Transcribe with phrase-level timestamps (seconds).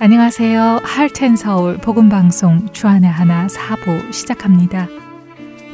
[0.00, 0.82] 안녕하세요.
[0.84, 4.86] 할텐 서울 복음 방송 주안의 하나 사부 시작합니다.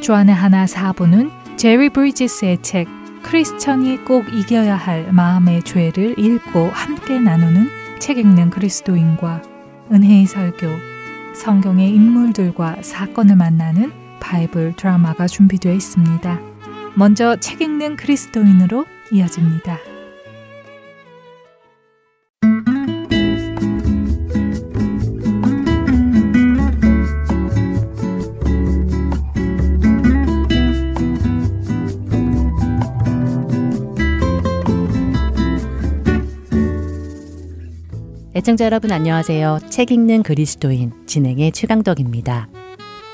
[0.01, 2.87] 주안의 하나 사부는 제리 브리지스의 책
[3.21, 7.69] 크리스천이 꼭 이겨야 할 마음의 죄를 읽고 함께 나누는
[7.99, 9.43] 책 읽는 그리스도인과
[9.91, 10.69] 은혜의 설교,
[11.35, 16.39] 성경의 인물들과 사건을 만나는 바이블 드라마가 준비되어 있습니다.
[16.95, 19.77] 먼저 책 읽는 그리스도인으로 이어집니다.
[38.37, 39.59] 애청자 여러분 안녕하세요.
[39.69, 42.49] 책 읽는 그리스도인 진행의 최강덕입니다.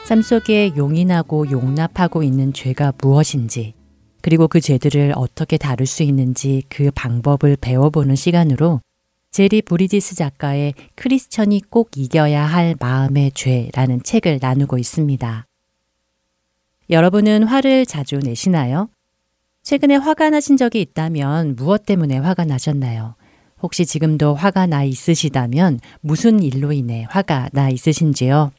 [0.08, 3.76] 삶 속에 용인하고 용납하고 있는 죄가 무엇인지
[4.24, 8.82] 그리고 그 죄들을 어떻게 다룰 수 있는지 그 방법을 배워보는 시간으로
[9.30, 15.46] 제리 브리지스 작가의 크리스천이 꼭 이겨야 할 마음의 죄라는 책을 나누고 있습니다.
[16.90, 18.90] 여러분은 화를 자주 내시나요?
[19.62, 23.14] 최근에 화가 나신 적이 있다면 무엇 때문에 화가 나셨나요?
[23.62, 28.52] 혹시 지금도 화가 나 있으시다면 무슨 일로 인해 화가 나 있으신지요?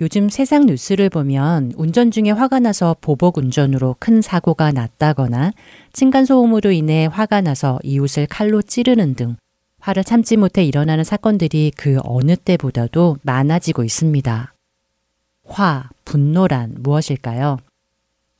[0.00, 5.52] 요즘 세상 뉴스를 보면 운전 중에 화가 나서 보복 운전으로 큰 사고가 났다거나
[5.92, 9.36] 층간소음으로 인해 화가 나서 이웃을 칼로 찌르는 등
[9.80, 14.54] 화를 참지 못해 일어나는 사건들이 그 어느 때보다도 많아지고 있습니다.
[15.46, 17.58] 화, 분노란 무엇일까요?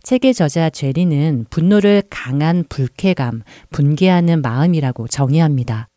[0.03, 5.89] 책의 저자 제리는 분노를 강한 불쾌감, 분개하는 마음이라고 정의합니다.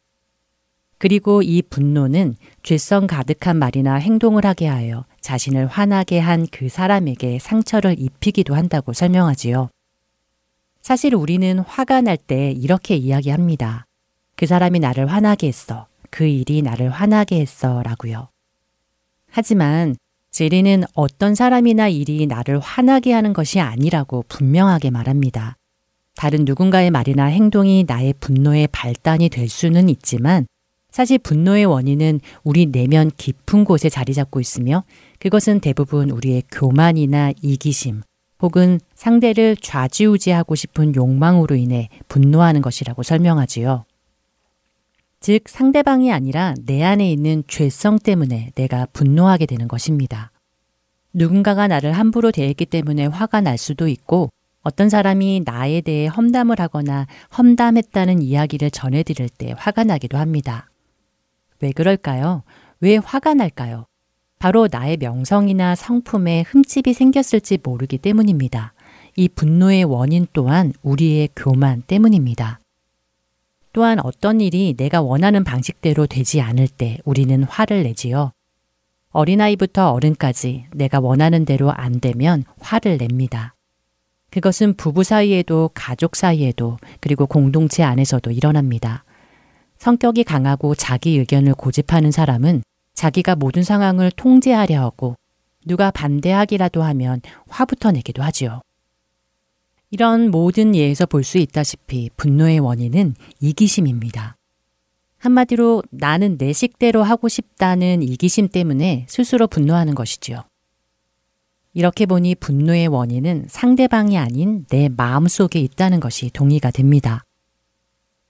[0.97, 7.95] 그리고 이 분노는 죄성 가득한 말이나 행동을 하게 하여 자신을 화나게 한 그 사람에게 상처를
[7.97, 9.69] 입히기도 한다고 설명하지요.
[10.81, 13.85] 사실 우리는 화가 날 때 이렇게 이야기합니다.
[14.35, 15.87] 그 사람이 나를 화나게 했어.
[16.09, 17.81] 그 일이 나를 화나게 했어.
[17.83, 18.29] 라고요.
[19.29, 19.95] 하지만
[20.31, 25.57] 제리는 어떤 사람이나 일이 나를 화나게 하는 것이 아니라고 분명하게 말합니다.
[26.15, 30.45] 다른 누군가의 말이나 행동이 나의 분노의 발단이 될 수는 있지만
[30.89, 34.83] 사실 분노의 원인은 우리 내면 깊은 곳에 자리 잡고 있으며
[35.19, 38.01] 그것은 대부분 우리의 교만이나 이기심
[38.41, 43.85] 혹은 상대를 좌지우지하고 싶은 욕망으로 인해 분노하는 것이라고 설명하지요.
[45.21, 50.31] 즉 상대방이 아니라 내 안에 있는 죄성 때문에 내가 분노하게 되는 것입니다.
[51.13, 54.29] 누군가가 나를 함부로 대했기 때문에 화가 날 수도 있고
[54.63, 57.05] 어떤 사람이 나에 대해 험담을 하거나
[57.37, 60.71] 험담했다는 이야기를 전해드릴 때 화가 나기도 합니다.
[61.59, 62.41] 왜 그럴까요?
[62.79, 63.85] 왜 화가 날까요?
[64.39, 68.73] 바로 나의 명성이나 성품에 흠집이 생겼을지 모르기 때문입니다.
[69.15, 72.60] 이 분노의 원인 또한 우리의 교만 때문입니다.
[73.73, 78.31] 또한 어떤 일이 내가 원하는 방식대로 되지 않을 때 우리는 화를 내지요.
[79.11, 83.55] 어린아이부터 어른까지 내가 원하는 대로 안 되면 화를 냅니다.
[84.29, 89.03] 그것은 부부 사이에도 가족 사이에도 그리고 공동체 안에서도 일어납니다.
[89.77, 95.15] 성격이 강하고 자기 의견을 고집하는 사람은 자기가 모든 상황을 통제하려 하고
[95.65, 98.61] 누가 반대하기라도 하면 화부터 내기도 하지요.
[99.91, 104.37] 이런 모든 예에서 볼 수 있다시피 분노의 원인은 이기심입니다.
[105.17, 110.43] 한마디로 나는 내 식대로 하고 싶다는 이기심 때문에 스스로 분노하는 것이지요.
[111.73, 117.23] 이렇게 보니 분노의 원인은 상대방이 아닌 내 마음 속에 있다는 것이 동의가 됩니다.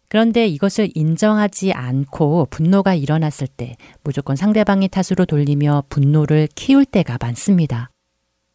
[0.10, 7.91] 그런데 이것을 인정하지 않고 분노가 일어났을 때 무조건 상대방의 탓으로 돌리며 분노를 키울 때가 많습니다.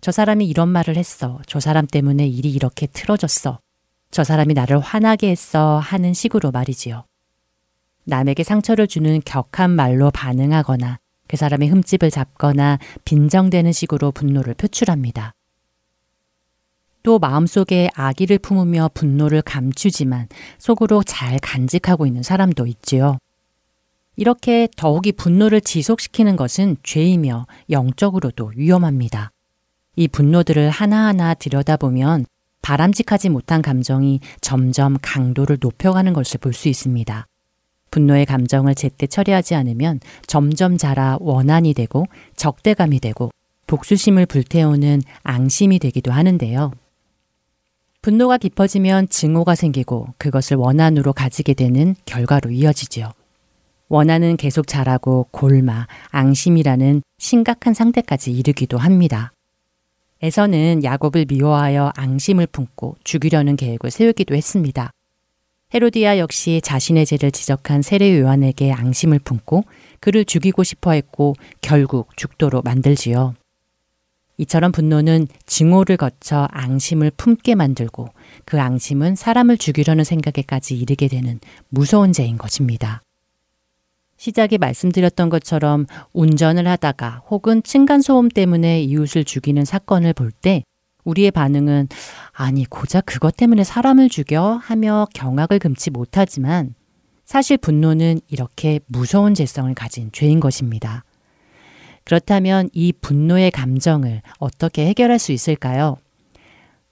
[0.06, 1.40] 저 사람이 이런 말을 했어.
[1.48, 3.58] 저 사람 때문에 일이 이렇게 틀어졌어.
[4.12, 5.80] 저 사람이 나를 화나게 했어.
[5.80, 7.06] 하는 식으로 말이지요.
[8.04, 15.32] 남에게 상처를 주는 격한 말로 반응하거나 그 사람의 흠집을 잡거나 빈정대는 식으로 분노를 표출합니다.
[17.02, 20.28] 또 마음속에 악의를 품으며 분노를 감추지만
[20.58, 23.18] 속으로 잘 간직하고 있는 사람도 있지요.
[24.14, 29.32] 이렇게 더욱이 분노를 지속시키는 것은 죄이며 영적으로도 위험합니다.
[29.96, 32.26] 이 분노들을 하나하나 들여다보면
[32.62, 37.26] 바람직하지 못한 감정이 점점 강도를 높여가는 것을 볼 수 있습니다.
[37.90, 42.04] 분노의 감정을 제때 처리하지 않으면 점점 자라 원한이 되고
[42.36, 43.30] 적대감이 되고
[43.66, 46.72] 복수심을 불태우는 앙심이 되기도 하는데요.
[48.02, 53.12] 분노가 깊어지면 증오가 생기고 그것을 원한으로 가지게 되는 결과로 이어지지요.
[53.88, 59.32] 원한은 계속 자라고 골마, 앙심이라는 심각한 상태까지 이르기도 합니다.
[60.22, 64.90] 에서는 야곱을 미워하여 앙심을 품고 죽이려는 계획을 세우기도 했습니다.
[65.74, 69.64] 헤로디아 역시 자신의 죄를 지적한 세례 요한에게 앙심을 품고
[70.00, 73.34] 그를 죽이고 싶어 했고 결국 죽도록 만들지요.
[74.38, 78.08] 이처럼 분노는 증오를 거쳐 앙심을 품게 만들고
[78.44, 83.02] 그 앙심은 사람을 죽이려는 생각에까지 이르게 되는 무서운 죄인 것입니다.
[84.16, 90.62] 시작에 말씀드렸던 것처럼 운전을 하다가 혹은 층간소음 때문에 이웃을 죽이는 사건을 볼 때
[91.06, 91.88] 우리의 반응은
[92.32, 96.74] 아니, 고작 그것 때문에 사람을 죽여 하며 경악을 금치 못하지만
[97.24, 101.04] 사실 분노는 이렇게 무서운 죄성을 가진 죄인 것입니다.
[102.04, 105.96] 그렇다면 이 분노의 감정을 어떻게 해결할 수 있을까요?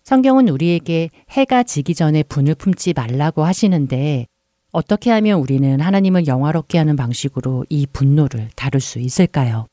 [0.02, 4.26] 성경은 우리에게 해가 지기 전에 분을 품지 말라고 하시는데
[4.74, 9.68] 어떻게 하면 우리는 하나님을 영화롭게 하는 방식으로 이 분노를 다룰 수 있을까요?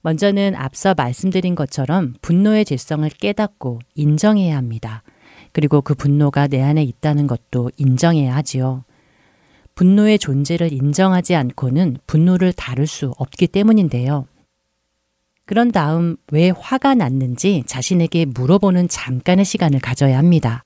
[0.00, 5.04] 먼저는 앞서 말씀드린 것처럼 분노의 죄성을 깨닫고 인정해야 합니다.
[5.52, 8.82] 그리고 그 분노가 내 안에 있다는 것도 인정해야 하지요.
[9.76, 14.26] 분노의 존재를 인정하지 않고는 분노를 다룰 수 없기 때문인데요.
[15.44, 20.64] 그런 다음 왜 화가 났는지 자신에게 물어보는 잠깐의 시간을 가져야 합니다.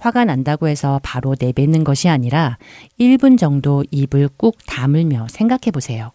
[0.00, 2.58] 화가 난다고 해서 바로 내뱉는 것이 아니라
[2.98, 6.10] 1분 정도 입을 꾹 다물며 생각해 보세요.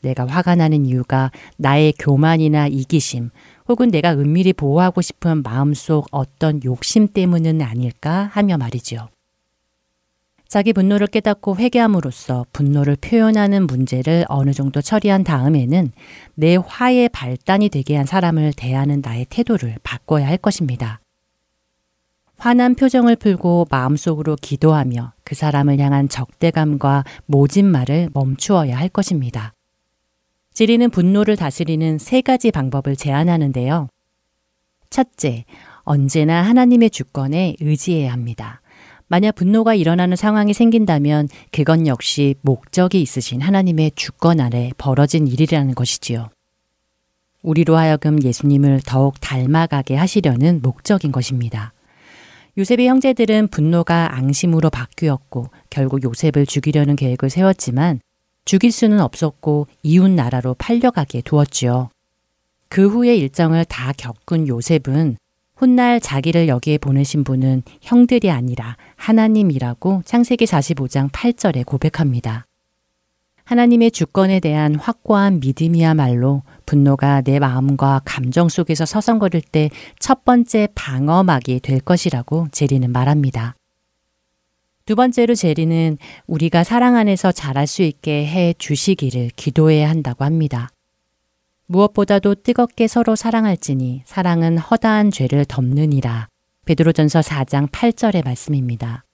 [0.00, 3.30] 내가 화가 나는 이유가 나의 교만이나 이기심
[3.68, 9.08] 혹은 내가 은밀히 보호하고 싶은 마음속 어떤 욕심 때문은 아닐까 하며 말이지요.
[10.48, 15.90] 자기 분노를 깨닫고 회개함으로써 분노를 표현하는 문제를 어느 정도 처리한 다음에는
[16.34, 21.00] 내 화의 발단이 되게 한 사람을 대하는 나의 태도를 바꿔야 할 것입니다.
[22.38, 29.52] 화난 표정을 풀고 마음속으로 기도하며 그 사람을 향한 적대감과 모진 말을 멈추어야 할 것입니다.
[30.52, 33.88] 지리는 분노를 다스리는 세 가지 방법을 제안하는데요.
[34.90, 35.44] 첫째,
[35.80, 38.60] 언제나 하나님의 주권에 의지해야 합니다.
[39.08, 46.28] 만약 분노가 일어나는 상황이 생긴다면 그건 역시 목적이 있으신 하나님의 주권 아래 벌어진 일이라는 것이지요.
[47.42, 51.72] 우리로 하여금 예수님을 더욱 닮아가게 하시려는 목적인 것입니다.
[52.58, 58.00] 요셉의 형제들은 분노가 앙심으로 바뀌었고 결국 요셉을 죽이려는 계획을 세웠지만
[58.46, 61.90] 죽일 수는 없었고 이웃 나라로 팔려가게 두었지요.
[62.68, 65.16] 그 후의 일정을 다 겪은 요셉은
[65.54, 72.45] 훗날 자기를 여기에 보내신 분은 형들이 아니라 하나님이라고 창세기 45장 8절에 고백합니다.
[73.46, 81.60] 하나님의 주권에 대한 확고한 믿음이야말로 분노가 내 마음과 감정 속에서 서성거릴 때 첫 번째 방어막이
[81.60, 83.56] 될 것이라고 제리는 말합니다.
[84.84, 90.68] 두 번째로 제리는 우리가 사랑 안에서 잘할 수 있게 해 주시기를 기도해야 한다고 합니다.
[91.66, 96.28] 무엇보다도 뜨겁게 서로 사랑할지니 사랑은 허다한 죄를 덮느니라.
[96.66, 99.04] 베드로전서 4장 8절의 말씀입니다.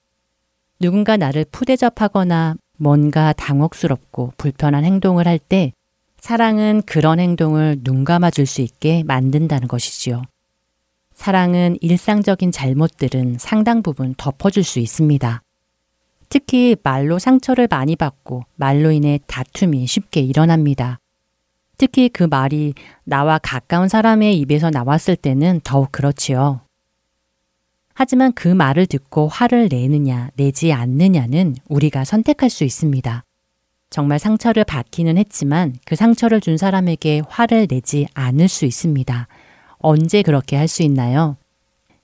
[0.79, 5.71] 누군가 나를 푸대접하거나 뭔가 당혹스럽고 불편한 행동을 할 때
[6.19, 10.21] 사랑은 그런 행동을 눈 감아줄 수 있게 만든다는 것이지요.
[11.13, 15.41] 사랑은 일상적인 잘못들은 상당 부분 덮어줄 수 있습니다.
[16.29, 20.99] 특히 말로 상처를 많이 받고 말로 인해 다툼이 쉽게 일어납니다.
[21.77, 26.61] 특히 그 말이 나와 가까운 사람의 입에서 나왔을 때는 더욱 그렇지요.
[27.93, 33.23] 하지만 그 말을 듣고 화를 내느냐, 내지 않느냐는 우리가 선택할 수 있습니다.
[33.89, 39.27] 정말 상처를 받기는 했지만 그 상처를 준 사람에게 화를 내지 않을 수 있습니다.
[39.77, 41.37] 언제 그렇게 할 수 있나요?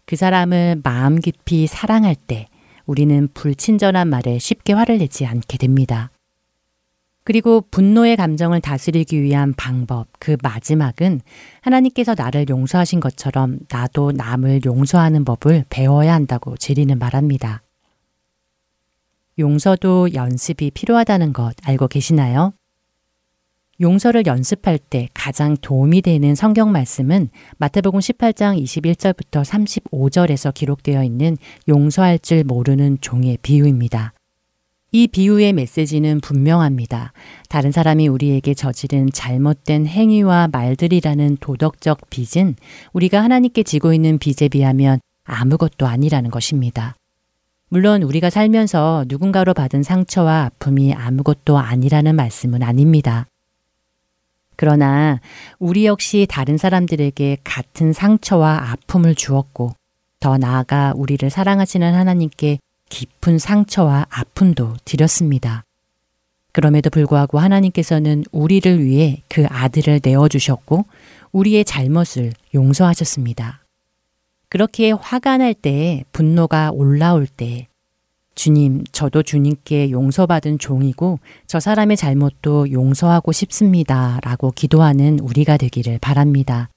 [0.05, 2.48] 그 사람을 마음 깊이 사랑할 때
[2.86, 6.12] 우리는 불친절한 말에 쉽게 화를 내지 않게 됩니다.
[7.29, 11.21] 그리고 분노의 감정을 다스리기 위한 방법, 그 마지막은
[11.62, 17.62] 하나님께서 나를 용서하신 것처럼 나도 남을 용서하는 법을 배워야 한다고 제리는 말합니다.
[19.38, 22.51] 용서도 연습이 필요하다는 것 알고 계시나요?
[23.79, 32.17] 용서를 연습할 때 가장 도움이 되는 성경 말씀은 마태복음 18장 21절부터 35절에서 기록되어 있는 용서할
[32.17, 34.13] 줄 모르는 종의 비유입니다.
[34.91, 37.13] 이 비유의 메시지는 분명합니다.
[37.48, 42.55] 다른 사람이 우리에게 저지른 잘못된 행위와 말들이라는 도덕적 빚은
[42.93, 46.96] 우리가 하나님께 지고 있는 빚에 비하면 아무것도 아니라는 것입니다.
[47.69, 53.27] 물론 우리가 살면서 누군가로 받은 상처와 아픔이 아무것도 아니라는 말씀은 아닙니다.
[54.55, 55.22] 그러나
[55.60, 59.74] 우리 역시 다른 사람들에게 같은 상처와 아픔을 주었고
[60.19, 62.58] 더 나아가 우리를 사랑하시는 하나님께
[62.89, 65.63] 깊은 상처와 아픔도 드렸습니다.
[66.51, 70.86] 그럼에도 불구하고 하나님께서는 우리를 위해 그 아들을 내어주셨고
[71.31, 73.63] 우리의 잘못을 용서하셨습니다.
[74.50, 77.67] 그렇게 화가 날 때, 분노가 올라올 때,
[78.34, 84.19] 주님, 저도 주님께 용서받은 종이고 저 사람의 잘못도 용서하고 싶습니다.
[84.24, 86.69] 라고 기도하는 우리가 되기를 바랍니다.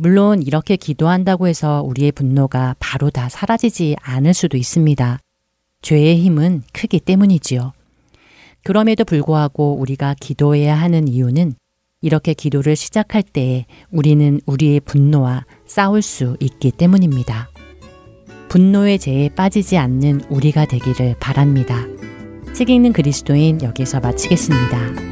[0.00, 5.18] 물론 이렇게 기도한다고 해서 우리의 분노가 바로 다 사라지지 않을 수도 있습니다.
[5.82, 7.72] 죄의 힘은 크기 때문이지요.
[8.62, 11.54] 그럼에도 불구하고 우리가 기도해야 하는 이유는
[12.00, 17.50] 이렇게 기도를 시작할 때에 우리는 우리의 분노와 싸울 수 있기 때문입니다.
[18.48, 21.84] 분노의 죄에 빠지지 않는 우리가 되기를 바랍니다.
[22.54, 25.08] 책 읽는 그리스도인 여기서 마치겠습니다.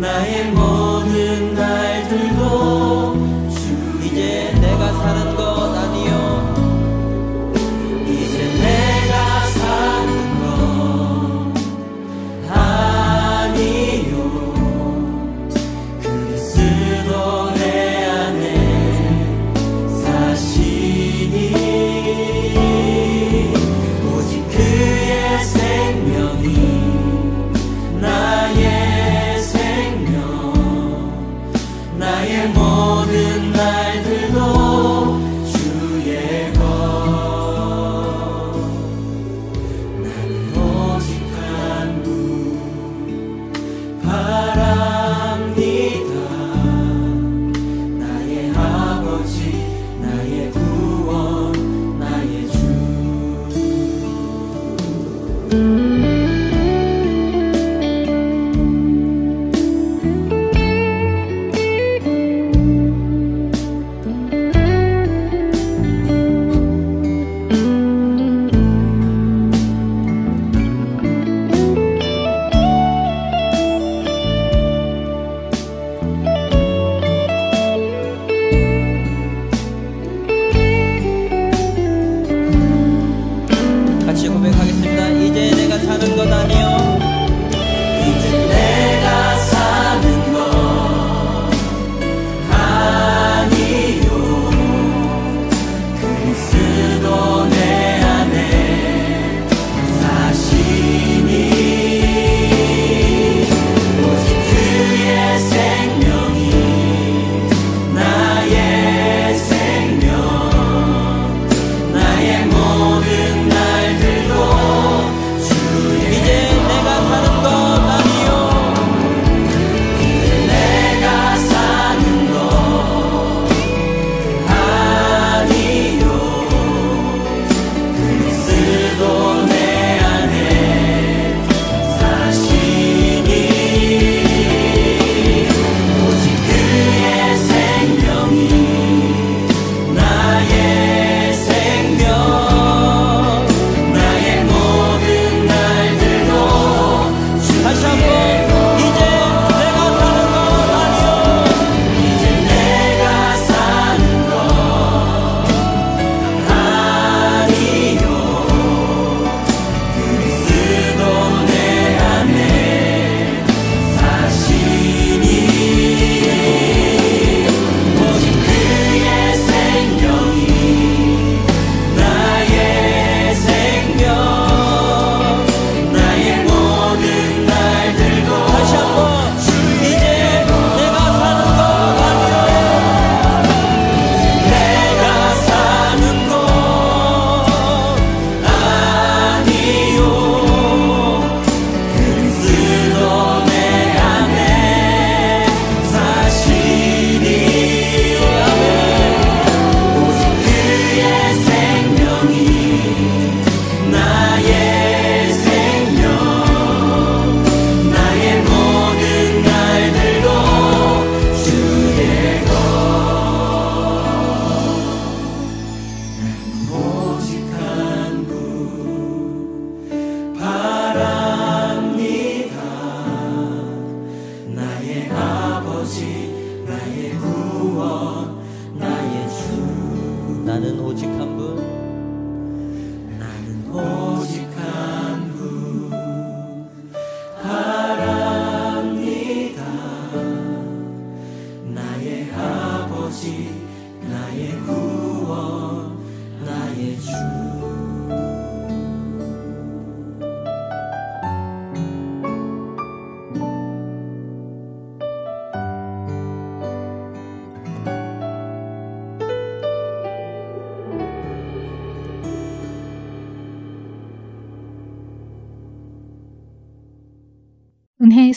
[0.00, 0.69] 나의 뭐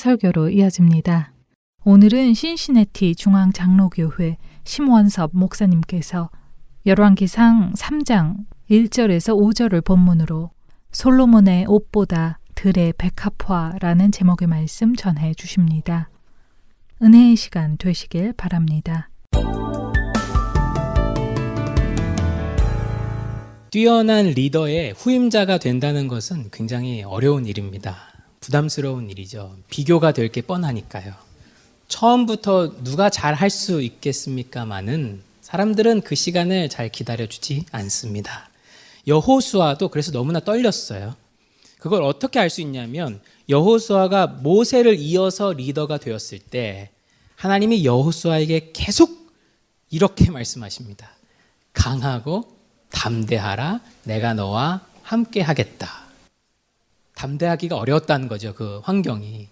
[0.04, 1.32] 설교로 이어집니다.
[1.86, 6.30] 오늘은 신시내티 중앙장로교회 심원섭 목사님께서
[6.86, 8.36] 열왕기상 3장
[8.70, 10.52] 1절에서 5절을 본문으로
[10.92, 16.10] 솔로몬의 옷보다 들의 백합화라는 제목의 말씀 전해 주십니다.
[17.02, 19.10] 은혜의 시간 되시길 바랍니다.
[23.72, 28.12] 뛰어난 리더의 후임자가 된다는 것은 굉장히 어려운 일입니다.
[28.43, 29.56] 부담스러운 일이죠.
[29.69, 31.13] 비교가 될 게 뻔하니까요.
[31.88, 38.49] 처음부터 누가 잘 할 수 있겠습니까마는 사람들은 그 시간을 잘 기다려주지 않습니다.
[39.08, 41.15] 여호수아도 그래서 너무나 떨렸어요.
[41.79, 46.89] 그걸 어떻게 알 수 있냐면 여호수아가 모세를 이어서 리더가 되었을 때
[47.36, 49.29] 하나님이 여호수아에게 계속
[49.89, 51.12] 이렇게 말씀하십니다.
[51.73, 52.45] 강하고
[52.91, 56.03] 담대하라 내가 너와 함께 하겠다.
[57.24, 58.54] 담대하기가 어려웠다는 거죠.
[58.54, 59.48] 그 환경이.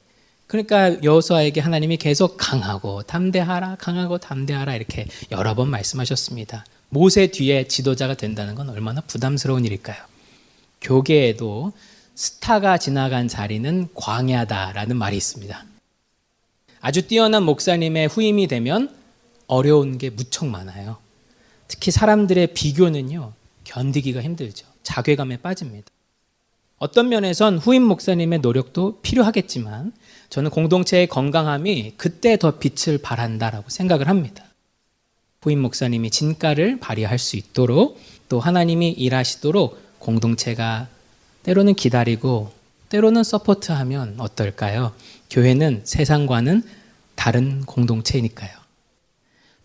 [0.48, 6.66] 그러니까 여호수아에게 하나님이 계속 강하고 담대하라, 강하고 담대하라 이렇게 여러 번 말씀하셨습니다.
[6.90, 9.96] 모세 뒤에 지도자가 된다는 건 얼마나 부담스러운 일일까요?
[10.82, 11.72] 교계에도
[12.16, 15.66] 스타가 지나간 자리는 광야다라는 말이 있습니다.
[16.82, 18.94] 아주 뛰어난 목사님의 후임이 되면
[19.48, 20.98] 어려운 게 무척 많아요.
[21.70, 23.32] 특히 사람들의 비교는요,
[23.64, 24.68] 견디기가 힘들죠.
[24.84, 25.88] 자괴감에 빠집니다.
[26.82, 29.94] 어떤 면에선 후임 목사님의 노력도 필요하겠지만
[30.32, 34.44] 저는 공동체의 건강함이 그때 더 빛을 발한다라고 생각을 합니다.
[35.44, 40.88] 후임 목사님이 진가를 발휘할 수 있도록 또 하나님이 일하시도록 공동체가
[41.44, 42.52] 때로는 기다리고
[42.90, 44.96] 때로는 서포트하면 어떨까요?
[45.30, 46.64] 교회는 세상과는
[47.14, 48.50] 다른 공동체니까요.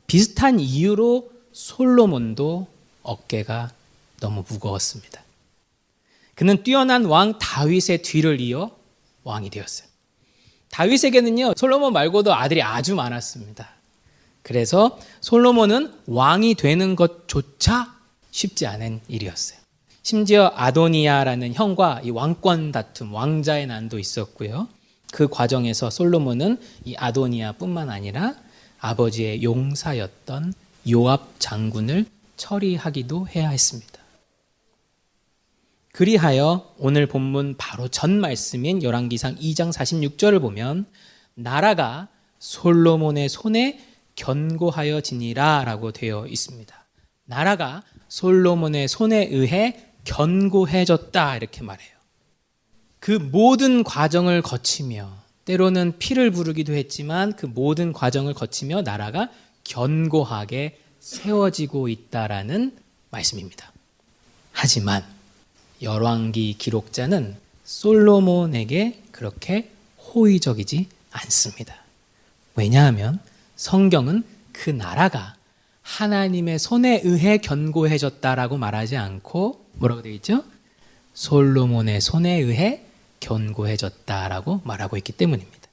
[0.06, 2.66] 비슷한 이유로 솔로몬도
[3.02, 3.70] 어깨가
[4.20, 5.25] 너무 무거웠습니다.
[6.36, 8.70] 그는 뛰어난 왕 다윗의 뒤를 이어
[9.24, 9.88] 왕이 되었어요.
[10.70, 13.70] 다윗에게는요, 솔로몬 말고도 아들이 아주 많았습니다.
[14.42, 17.96] 그래서 솔로몬은 왕이 되는 것조차
[18.30, 19.58] 쉽지 않은 일이었어요.
[20.02, 24.68] 심지어 아도니아라는 형과 이 왕권 다툼, 왕자의 난도 있었고요.
[25.10, 28.34] 그 과정에서 솔로몬은 이 아도니아뿐만 아니라
[28.78, 30.52] 아버지의 용사였던
[30.90, 32.04] 요압 장군을
[32.36, 33.95] 처리하기도 해야 했습니다.
[35.96, 40.84] 그리하여 오늘 본문 바로 전 말씀인 열왕기상 2장 46절을 보면
[41.32, 43.80] 나라가 솔로몬의 손에
[44.14, 46.84] 견고하여 지니라라고 되어 있습니다.
[47.24, 51.96] 나라가 솔로몬의 손에 의해 견고해졌다 이렇게 말해요.
[53.00, 55.10] 그 모든 과정을 거치며
[55.46, 59.30] 때로는 피를 부르기도 했지만 그 모든 과정을 거치며 나라가
[59.64, 62.76] 견고하게 세워지고 있다라는
[63.08, 63.72] 말씀입니다.
[64.52, 65.15] 하지만
[65.82, 71.74] 열왕기 기록자는 솔로몬에게 그렇게 호의적이지 않습니다.
[72.54, 73.18] 왜냐하면
[73.56, 75.34] 성경은 그 나라가
[75.82, 80.44] 하나님의 손에 의해 견고해졌다라고 말하지 않고 뭐라고 되어 있죠?
[81.14, 82.82] 솔로몬의 손에 의해
[83.20, 85.65] 견고해졌다라고 말하고 있기 때문입니다.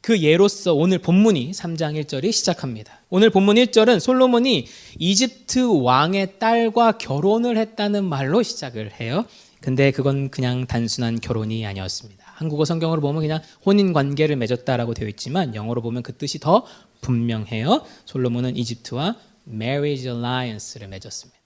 [0.00, 3.00] 그 예로서 오늘 본문이 3장 1절이 시작합니다.
[3.10, 4.66] 오늘 본문 1절은 솔로몬이
[4.98, 9.26] 이집트 왕의 딸과 결혼을 했다는 말로 시작을 해요.
[9.60, 12.24] 근데 그건 그냥 단순한 결혼이 아니었습니다.
[12.24, 16.64] 한국어 성경으로 보면 그냥 혼인 관계를 맺었다라고 되어 있지만 영어로 보면 그 뜻이 더
[17.02, 17.84] 분명해요.
[18.06, 21.38] 솔로몬은 이집트와 marriage alliance를 맺었습니다.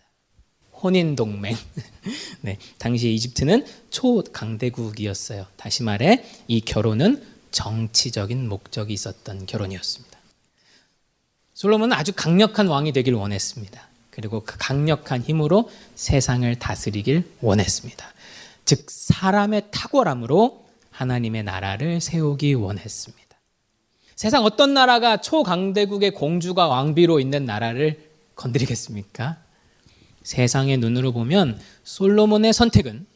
[0.81, 1.57] 혼인 동맹.
[2.43, 5.47] 네, 당시 이집트는 초강대국이었어요.
[5.57, 10.19] 다시 말해 이 결혼은 정치적인 목적이 있었던 결혼이었습니다.
[11.55, 13.81] 솔로몬은 아주 강력한 왕이 되길 원했습니다.
[14.11, 18.05] 그리고 그 강력한 힘으로 세상을 다스리길 원했습니다.
[18.65, 23.25] 즉 사람의 탁월함으로 하나님의 나라를 세우기 원했습니다.
[24.17, 29.39] 세상 어떤 나라가 초강대국의 공주가 왕비로 있는 나라를 건드리겠습니까?
[30.25, 33.07] 세상의 눈으로 보면 솔로몬의 선택은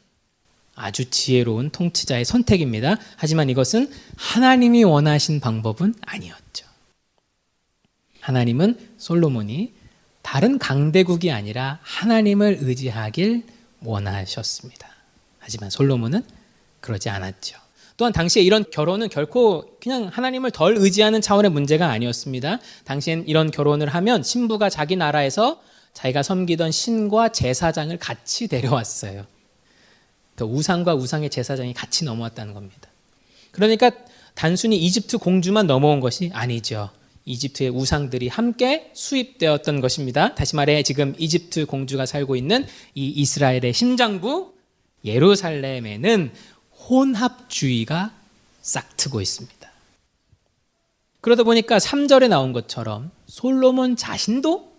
[0.78, 2.96] 아주 지혜로운 통치자의 선택입니다.
[3.16, 6.66] 하지만 이것은 하나님이 원하신 방법은 아니었죠.
[8.20, 9.72] 하나님은 솔로몬이
[10.22, 13.44] 다른 강대국이 아니라 하나님을 의지하길
[13.82, 14.88] 원하셨습니다.
[15.38, 16.22] 하지만 솔로몬은
[16.80, 17.58] 그러지 않았죠.
[17.96, 22.60] 또한 당시에 이런 결혼은 결코 그냥 하나님을 덜 의지하는 차원의 문제가 아니었습니다.
[22.84, 25.60] 당시엔 이런 결혼을 하면 신부가 자기 나라에서
[25.94, 29.26] 자기가 섬기던 신과 제사장을 같이 데려왔어요.
[30.38, 32.88] 그 우상과 우상의 제사장이 같이 넘어왔다는 겁니다.
[33.50, 33.90] 그러니까
[34.34, 36.90] 단순히 이집트 공주만 넘어온 것이 아니죠.
[37.24, 40.34] 이집트의 우상들이 함께 수입되었던 것입니다.
[40.34, 44.54] 다시 말해 지금 이집트 공주가 살고 있는 이 이스라엘의 심장부
[45.04, 46.32] 예루살렘에는
[46.88, 48.14] 혼합주의가
[48.62, 49.58] 싹트고 있습니다.
[51.20, 54.72] 그러다 보니까 3절에 나온 것처럼 솔로몬 자신도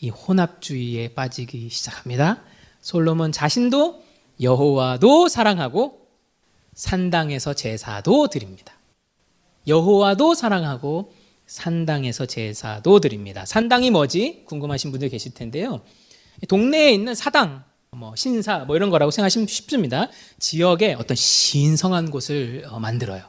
[0.00, 2.42] 이 혼합주의에 빠지기 시작합니다.
[2.80, 4.05] 솔로몬 자신도
[4.40, 6.06] 여호와도 사랑하고
[6.74, 8.74] 산당에서 제사도 드립니다.
[9.66, 11.12] 여호와도 사랑하고
[11.46, 13.46] 산당에서 제사도 드립니다.
[13.46, 14.42] 산당이 뭐지?
[14.46, 15.80] 궁금하신 분들 계실 텐데요.
[16.48, 20.08] 동네에 있는 사당, 뭐 신사 뭐 이런 거라고 생각하시면 쉽습니다.
[20.38, 23.24] 지역에 어떤 신성한 곳을 어, 만들어요.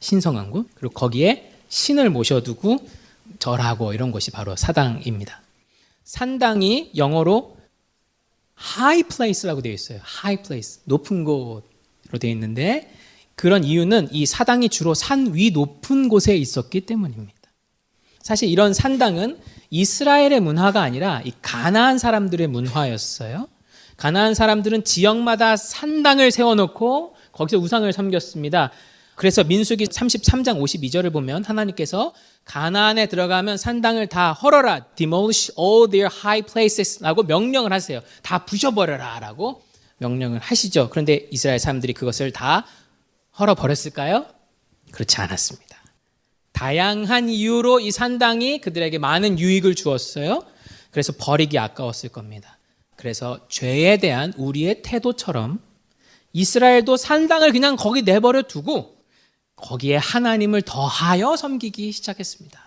[0.00, 0.66] 신성한 곳.
[0.74, 2.78] 그리고 거기에 신을 모셔두고
[3.38, 5.40] 절하고 이런 것이 바로 사당입니다.
[6.04, 7.59] 산당이 영어로
[8.78, 10.00] high place라고 되어 있어요.
[10.22, 10.80] high place.
[10.84, 11.62] 높은 곳으로
[12.20, 12.92] 되어 있는데
[13.34, 17.34] 그런 이유는 이 사당이 주로 산 위 높은 곳에 있었기 때문입니다.
[18.22, 19.38] 사실 이런 산당은
[19.70, 23.48] 이스라엘의 문화가 아니라 이 가나안 사람들의 문화였어요.
[23.96, 28.72] 가나안 사람들은 지역마다 산당을 세워놓고 거기서 우상을 섬겼습니다.
[29.20, 32.14] 그래서 민수기 33장 52절을 보면 하나님께서
[32.46, 38.00] 가나안에 들어가면 산당을 다 헐어라, demolish all their high places라고 명령을 하세요.
[38.22, 39.62] 다 부셔버려라라고
[39.98, 40.88] 명령을 하시죠.
[40.88, 42.64] 그런데 이스라엘 사람들이 그것을 다
[43.38, 44.24] 헐어 버렸을까요?
[44.90, 45.76] 그렇지 않았습니다.
[46.52, 50.46] 다양한 이유로 이 산당이 그들에게 많은 유익을 주었어요.
[50.90, 52.58] 그래서 버리기 아까웠을 겁니다.
[52.96, 55.60] 그래서 죄에 대한 우리의 태도처럼
[56.32, 58.99] 이스라엘도 산당을 그냥 거기 내버려 두고
[59.60, 62.60] 거기에 하나님을 더하여 섬기기 시작했습니다.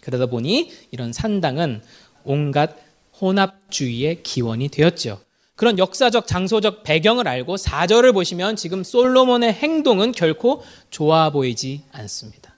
[0.00, 1.82] 그러다 보니 이런 산당은
[2.24, 2.76] 온갖
[3.20, 5.20] 혼합주의의 기원이 되었죠.
[5.56, 12.54] 그런 역사적 장소적 배경을 알고 4절을 보시면 지금 솔로몬의 행동은 결코 좋아 보이지 않습니다.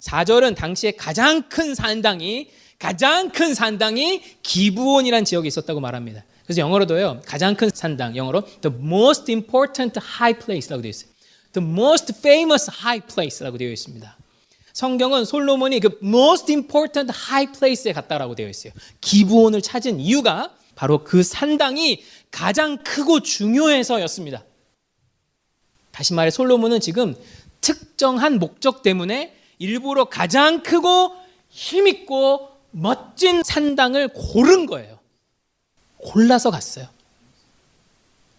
[0.00, 6.24] 4절은 당시에 가장 큰 산당이 가장 큰 산당이 기부온이라는 지역에 있었다고 말합니다.
[6.44, 7.22] 그래서 영어로도요.
[7.26, 11.07] 가장 큰 산당 영어로 the most important high place라고 되어 있어요.
[11.52, 14.16] The most famous high place라고 되어 있습니다.
[14.72, 18.72] 성경은 솔로몬이 그 most important high place에 갔다라고 되어 있어요.
[19.00, 24.44] 기부원을 찾은 이유가 바로 그 산당이 가장 크고 중요해서였습니다.
[25.90, 27.16] 다시 말해 솔로몬은 지금
[27.60, 31.12] 특정한 목적 때문에 일부러 가장 크고
[31.48, 35.00] 힘있고 멋진 산당을 고른 거예요.
[35.96, 36.86] 골라서 갔어요.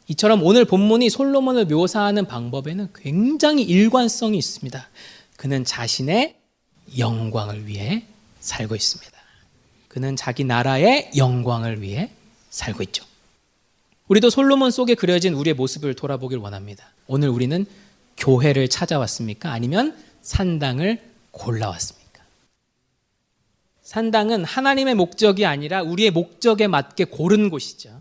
[0.10, 4.89] 이처럼 오늘 본문이 솔로몬을 묘사하는 방법에는 굉장히 일관성이 있습니다.
[5.38, 6.36] 그는 자신의
[6.98, 8.06] 영광을 위해
[8.39, 9.12] 살고 있습니다.
[9.88, 12.10] 그는 자기 나라의 영광을 위해
[12.50, 13.06] 살고 있죠.
[14.08, 16.91] 우리도 솔로몬 속에 그려진 우리의 모습을 돌아보길 원합니다.
[17.06, 17.67] 오늘 우리는
[18.17, 19.52] 교회를 찾아왔습니까?
[19.52, 22.24] 아니면 산당을 골라왔습니까?
[23.84, 27.99] 산당은 하나님의 목적이 아니라 우리의 목적에 맞게 고른 곳이죠.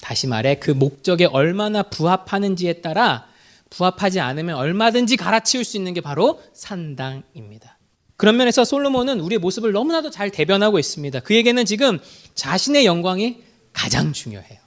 [0.00, 3.26] 다시 말해 그 목적에 얼마나 부합하는지에 따라
[3.70, 7.78] 부합하지 않으면 얼마든지 갈아치울 수 있는 게 바로 산당입니다.
[8.16, 11.20] 그런 면에서 솔로몬은 우리의 모습을 너무나도 잘 대변하고 있습니다.
[11.20, 11.98] 그에게는 지금
[12.34, 14.58] 자신의 영광이 가장 중요해요.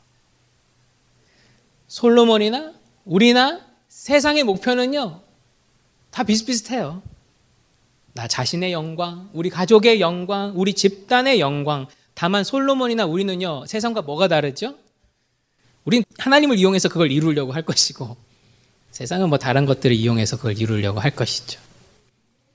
[1.87, 5.21] 솔로몬이나 우리나 세상의 목표는요,
[6.11, 7.01] 다 비슷비슷해요.
[8.13, 11.87] 나 자신의 영광, 우리 가족의 영광, 우리 집단의 영광.
[12.13, 14.75] 다만 솔로몬이나 우리는요, 세상과 뭐가 다르죠?
[15.85, 18.15] 우린 하나님을 이용해서 그걸 이루려고 할 것이고,
[18.91, 21.59] 세상은 뭐 다른 것들을 이용해서 그걸 이루려고 할 것이죠.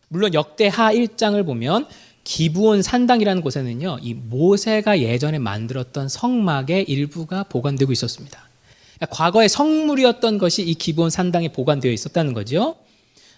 [0.09, 1.87] 물론 역대하 1장을 보면
[2.25, 8.49] 기부온 산당이라는 곳에는요, 이 모세가 예전에 만들었던 성막의 일부가 보관되고 있었습니다.
[8.97, 12.77] 그러니까 과거의 성물이었던 것이 이 기부온 산당에 보관되어 있었다는 거죠.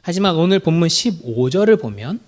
[0.03, 2.21] 하지만 오늘 본문 15절을 보면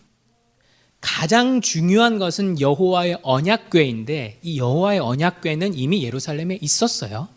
[1.01, 7.29] 가장 중요한 것은 여호와의 언약궤인데 이 여호와의 언약궤는 이미 예루살렘에 있었어요.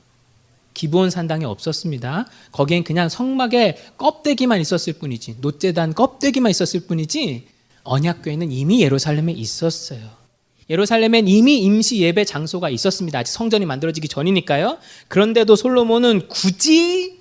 [0.74, 2.28] 기본 산당에 없었습니다.
[2.52, 7.48] 거기엔 그냥 성막에 껍데기만 있었을 뿐이지 노제단 껍데기만 있었을 뿐이지
[7.84, 10.24] 언약궤는 이미 예루살렘에 있었어요.
[10.70, 13.20] 예루살렘엔 이미 임시 예배 장소가 있었습니다.
[13.20, 14.78] 아직 성전이 만들어지기 전이니까요.
[15.10, 17.20] 그런데도 솔로몬은 굳이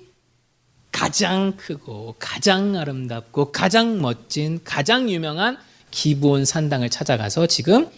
[0.91, 5.57] 가장 크고 가장 아름답고 가장 멋진 가장 유명한
[5.91, 7.89] 기브온 산당을 찾아가서 지금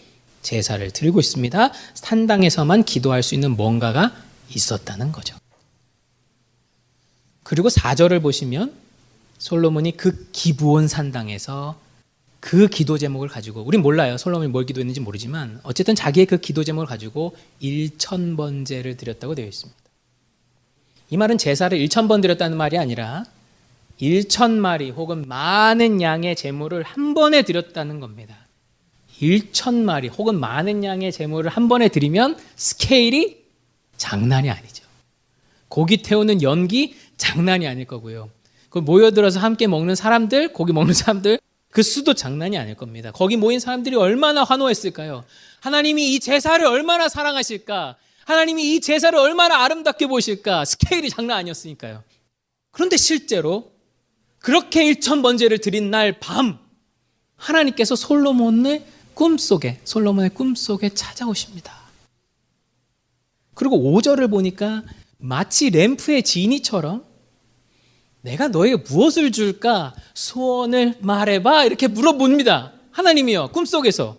[0.42, 1.72] 제사를 드리고 있습니다.
[1.94, 4.12] 산당에서만 기도할 수 있는 뭔가가
[4.54, 5.36] 있었다는 거죠.
[7.46, 8.72] 그리고 4절을 보시면
[9.38, 11.78] 솔로몬이 그 기브온 산당에서
[12.40, 14.18] 그 기도 제목을 가지고 우린 몰라요.
[14.18, 19.80] 솔로몬이 뭘 기도했는지 모르지만 어쨌든 자기의 그 기도 제목을 가지고 1천 번제를 드렸다고 되어 있습니다.
[21.10, 23.22] 이 말은 제사를 1천 번 드렸다는 말이 아니라
[24.00, 28.34] 1천 마리 혹은 많은 양의 제물을 한 번에 드렸다는 겁니다.
[29.20, 33.44] 1천 마리 혹은 많은 양의 제물을 한 번에 드리면 스케일이
[33.98, 34.84] 장난이 아니죠.
[35.68, 38.30] 고기 태우는 연기 장난이 아닐 거고요.
[38.70, 41.38] 그 모여들어서 함께 먹는 사람들, 고기 먹는 사람들
[41.70, 43.10] 그 수도 장난이 아닐 겁니다.
[43.12, 45.24] 거기 모인 사람들이 얼마나 환호했을까요?
[45.60, 47.96] 하나님이 이 제사를 얼마나 사랑하실까?
[48.24, 50.64] 하나님이 이 제사를 얼마나 아름답게 보실까?
[50.64, 52.02] 스케일이 장난 아니었으니까요.
[52.70, 53.72] 그런데 실제로
[54.38, 56.58] 그렇게 일천 번제를 드린 날 밤
[57.36, 61.74] 하나님께서 솔로몬의 꿈속에 솔로몬의 꿈속에 찾아오십니다.
[63.54, 64.82] 그리고 5절을 보니까
[65.18, 67.04] 마치 램프의 지니처럼
[68.22, 69.94] 내가 너에게 무엇을 줄까?
[70.14, 71.64] 소원을 말해봐.
[71.64, 72.72] 이렇게 물어봅니다.
[72.90, 73.48] 하나님이요.
[73.52, 74.18] 꿈속에서.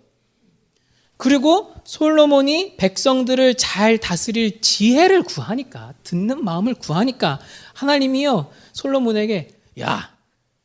[1.18, 7.40] 그리고 솔로몬이 백성들을 잘 다스릴 지혜를 구하니까, 듣는 마음을 구하니까,
[7.74, 8.50] 하나님이요.
[8.72, 10.16] 솔로몬에게, 야,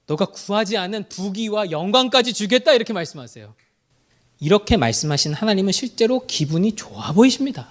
[0.06, 2.74] 너가 구하지 않은 부귀와 영광까지 주겠다.
[2.74, 3.54] 이렇게 말씀하세요.
[4.39, 7.67] 이렇게 말씀하신 하나님은 실제로 기분이 좋아 보이십니다.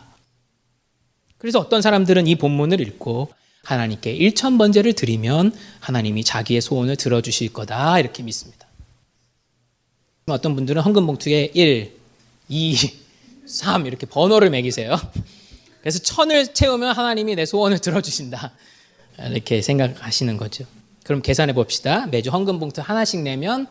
[1.42, 3.28] 그래서 어떤 사람들은 이 본문을 읽고
[3.64, 8.68] 하나님께 1천 번제를 드리면 하나님이 자기의 소원을 들어주실 거다 이렇게 믿습니다.
[10.26, 11.92] 어떤 분들은 헌금 봉투에 1,
[12.48, 12.76] 2,
[13.44, 14.96] 3 이렇게 번호를 매기세요.
[15.81, 18.52] 그래서 천을 채우면 하나님이 내 소원을 들어주신다.
[19.33, 20.64] 이렇게 생각하시는 거죠.
[21.02, 22.07] 그럼 계산해 봅시다.
[22.07, 23.66] 매주 헌금 봉투 하나씩 내면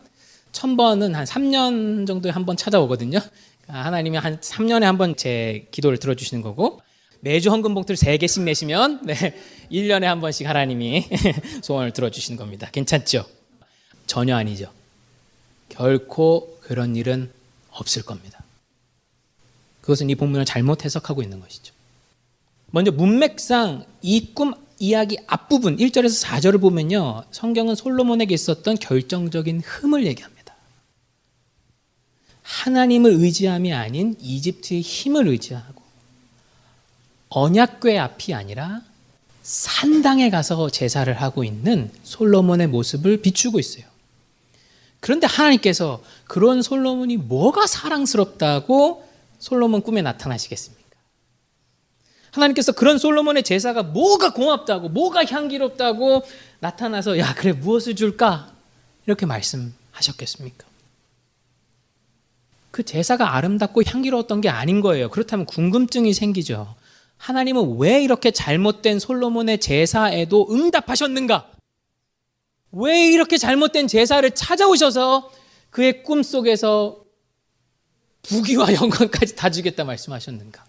[0.52, 3.18] 천 번은 한 3년 정도에 한 번 찾아오거든요.
[3.66, 6.82] 하나님이 한 3년에 한 번 제 기도를 들어주시는 거고
[7.24, 9.14] 매주 헌금 봉투를 3개씩 내시면 네,
[9.70, 11.06] 1년에 한 번씩 하나님이
[11.62, 12.68] 소원을 들어주시는 겁니다.
[12.72, 13.24] 괜찮죠?
[14.08, 14.72] 전혀 아니죠.
[15.68, 17.30] 결코 그런 일은
[17.70, 18.42] 없을 겁니다.
[19.82, 21.72] 그것은 이 본문을 잘못 해석하고 있는 것이죠.
[22.72, 27.22] 먼저 문맥상 이 꿈 이야기 앞부분 1절에서 4절을 보면요.
[27.30, 30.56] 성경은 솔로몬에게 있었던 결정적인 흠을 얘기합니다.
[32.42, 35.81] 하나님을 의지함이 아닌 이집트의 힘을 의지하고
[37.34, 38.82] 언약궤 앞이 아니라
[39.42, 43.84] 산당에 가서 제사를 하고 있는 솔로몬의 모습을 비추고 있어요.
[45.00, 50.82] 그런데 하나님께서 그런 솔로몬이 뭐가 사랑스럽다고 솔로몬 꿈에 나타나시겠습니까?
[52.30, 56.22] 하나님께서 그런 솔로몬의 제사가 뭐가 고맙다고, 뭐가 향기롭다고
[56.60, 58.50] 나타나서, 야, 그래, 무엇을 줄까?
[59.06, 60.66] 이렇게 말씀하셨겠습니까?
[62.70, 65.10] 그 제사가 아름답고 향기로웠던 게 아닌 거예요.
[65.10, 66.74] 그렇다면 궁금증이 생기죠.
[67.22, 71.52] 하나님은 왜 이렇게 잘못된 솔로몬의 제사에도 응답하셨는가?
[72.72, 75.30] 왜 이렇게 잘못된 제사를 찾아오셔서
[75.70, 77.04] 그의 꿈 속에서
[78.22, 80.64] 부귀와 영광까지 다 주겠다 말씀하셨는가?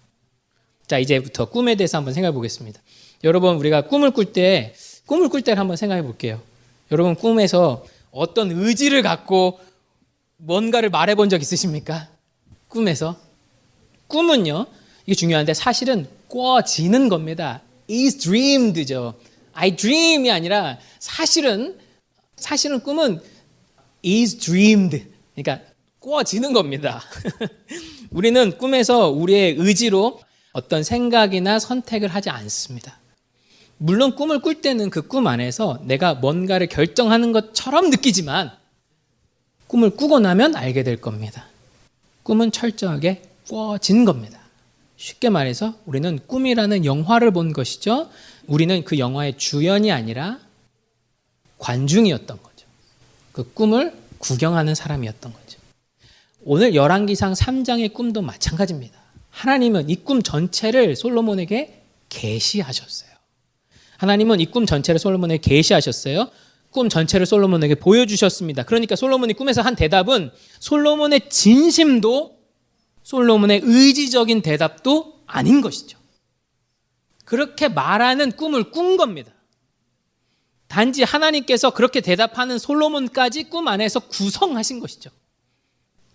[0.85, 2.79] 자, 이제부터 꿈에 대해서 한번 생각해 보겠습니다.
[3.23, 4.75] 여러분, 우리가 꿈을 꿀 때,
[5.07, 6.39] 꿈을 꿀 때를 한번 생각해 볼게요.
[6.91, 9.59] 여러분, 꿈에서 어떤 의지를 갖고
[10.37, 12.09] 뭔가를 말해 본 적 있으십니까?
[12.67, 13.17] 꿈에서?
[14.07, 14.67] 꿈은요,
[15.07, 17.61] 이게 중요한데 사실은 꿔지는 겁니다.
[17.89, 19.15] is dreamed죠.
[19.53, 21.77] I dream이 아니라 사실은
[22.35, 23.21] 사실은 꿈은
[24.05, 25.05] is dreamed.
[25.35, 25.65] 그러니까
[25.99, 27.01] 꿔지는 겁니다.
[28.11, 30.19] 우리는 꿈에서 우리의 의지로
[30.51, 32.99] 어떤 생각이나 선택을 하지 않습니다.
[33.77, 38.51] 물론 꿈을 꿀 때는 그 꿈 안에서 내가 뭔가를 결정하는 것처럼 느끼지만
[39.67, 41.45] 꿈을 꾸고 나면 알게 될 겁니다.
[42.23, 44.39] 꿈은 철저하게 꿔진 겁니다.
[45.03, 48.09] 쉽게 말해서 우리는 꿈이라는 영화를 본 것이죠.
[48.47, 50.39] 우리는 그 영화의 주연이 아니라
[51.57, 52.65] 관중이었던 거죠.
[53.33, 55.59] 그 꿈을 구경하는 사람이었던 거죠.
[56.45, 58.97] 오늘 열왕기상 3장의 꿈도 마찬가지입니다.
[59.29, 63.09] 하나님은 이 꿈 전체를 솔로몬에게 계시하셨어요.
[63.97, 66.29] 하나님은 이 꿈 전체를 솔로몬에게 계시하셨어요.
[66.69, 68.63] 꿈 전체를 솔로몬에게 보여주셨습니다.
[68.63, 72.42] 그러니까 솔로몬이 꿈에서 한 대답은 솔로몬의 진심도
[73.03, 75.97] 솔로몬의 의지적인 대답도 아닌 것이죠.
[77.25, 79.31] 그렇게 말하는 꿈을 꾼 겁니다.
[80.67, 85.11] 단지 하나님께서 그렇게 대답하는 솔로몬까지 꿈 안에서 구성하신 것이죠.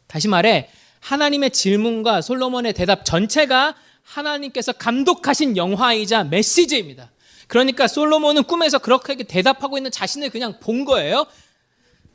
[0.06, 0.68] 다시 말해,
[1.00, 7.12] 하나님의 질문과 솔로몬의 대답 전체가 하나님께서 감독하신 영화이자 메시지입니다.
[7.46, 11.26] 그러니까 솔로몬은 꿈에서 그렇게 대답하고 있는 자신을 그냥 본 거예요.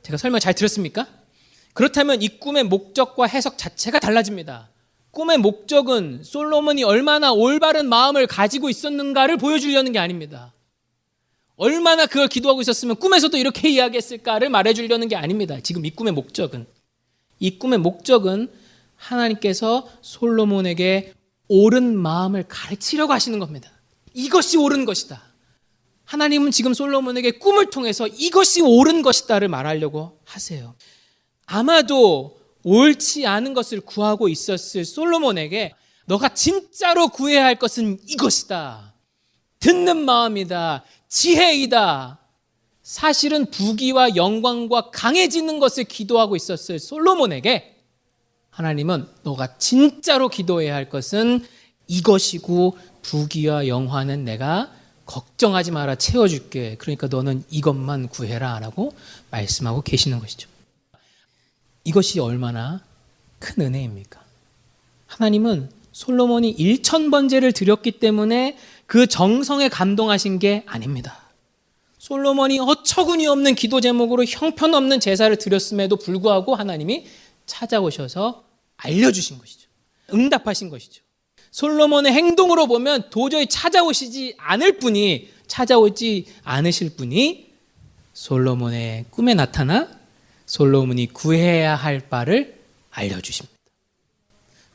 [0.03, 1.07] 제가 설명 잘 들었습니까?
[1.73, 4.69] 그렇다면 이 꿈의 목적과 해석 자체가 달라집니다.
[5.11, 10.53] 꿈의 목적은 솔로몬이 얼마나 올바른 마음을 가지고 있었는가를 보여주려는 게 아닙니다.
[11.55, 15.59] 얼마나 그걸 기도하고 있었으면 꿈에서도 이렇게 이야기했을까를 말해주려는 게 아닙니다.
[15.61, 16.65] 지금 이 꿈의 목적은.
[17.39, 18.49] 이 꿈의 목적은
[18.95, 21.13] 하나님께서 솔로몬에게
[21.47, 23.69] 옳은 마음을 가르치려고 하시는 겁니다.
[24.13, 25.21] 이것이 옳은 것이다.
[26.05, 30.75] 하나님은 지금 솔로몬에게 꿈을 통해서 이것이 옳은 것이다를 말하려고 하세요.
[31.45, 35.73] 아마도 옳지 않은 것을 구하고 있었을 솔로몬에게
[36.05, 38.93] 너가 진짜로 구해야 할 것은 이것이다.
[39.59, 40.83] 듣는 마음이다.
[41.07, 42.19] 지혜이다.
[42.81, 47.77] 사실은 부귀와 영광과 강해지는 것을 기도하고 있었을 솔로몬에게
[48.49, 51.45] 하나님은 너가 진짜로 기도해야 할 것은
[51.87, 54.71] 이것이고 부귀와 영화는 내가
[55.05, 56.75] 걱정하지 마라 채워줄게.
[56.77, 58.93] 그러니까 너는 이것만 구해라 라고
[59.31, 60.49] 말씀하고 계시는 것이죠.
[61.83, 62.81] 이것이 얼마나
[63.39, 64.21] 큰 은혜입니까?
[65.07, 68.57] 하나님은 솔로몬이 1천 번제를 드렸기 때문에
[68.87, 71.19] 그 정성에 감동하신 게 아닙니다.
[71.99, 77.05] 솔로몬이 어처구니 없는 기도 제목으로 형편없는 제사를 드렸음에도 불구하고 하나님이
[77.45, 78.43] 찾아오셔서
[78.77, 79.69] 알려주신 것이죠.
[80.13, 81.01] 응답하신 것이죠.
[81.51, 87.53] 솔로몬의 행동으로 보면 도저히 찾아오시지 않을 분이 찾아오지 않으실 분이
[88.13, 89.87] 솔로몬의 꿈에 나타나
[90.53, 93.57] 솔로몬이 구해야 할 바를 알려주십니다.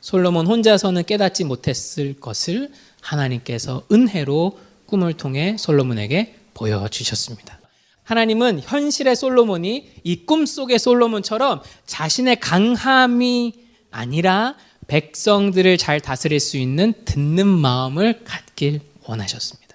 [0.01, 2.69] 솔로몬 혼자서는 깨닫지 못했을 것을
[2.99, 7.61] 하나님께서 은혜로 꿈을 통해 솔로몬에게 보여주셨습니다.
[8.03, 13.53] 하나님은 현실의 솔로몬이 이 꿈 속의 솔로몬처럼 자신의 강함이
[13.89, 14.57] 아니라
[14.87, 19.68] 백성들을 잘 다스릴 수 있는 듣는 마음을 갖길 원하셨습니다.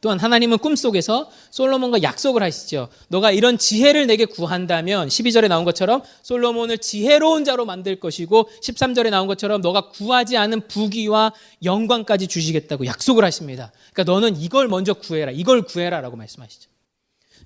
[0.00, 2.88] 또한 하나님은 꿈속에서 솔로몬과 약속을 하시죠.
[3.08, 9.26] 너가 이런 지혜를 내게 구한다면 12절에 나온 것처럼 솔로몬을 지혜로운 자로 만들 것이고 13절에 나온
[9.26, 11.32] 것처럼 너가 구하지 않은 부귀와
[11.64, 13.72] 영광까지 주시겠다고 약속을 하십니다.
[13.92, 15.32] 그러니까 너는 이걸 먼저 구해라.
[15.32, 16.67] 이걸 구해라라고 말씀하시죠.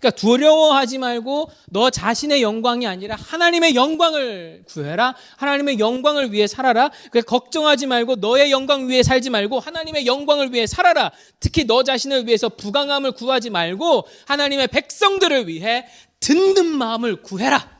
[0.03, 5.14] 그러니까 두려워하지 말고 너 자신의 영광이 아니라 하나님의 영광을 구해라.
[5.36, 6.90] 하나님의 영광을 위해 살아라.
[7.12, 11.12] 그 걱정하지 말고 너의 영광 위해 살지 말고 하나님의 영광을 위해 살아라.
[11.38, 15.86] 특히 너 자신을 위해서 부강함을 구하지 말고 하나님의 백성들을 위해
[16.18, 17.70] 듣는 마음을 구해라.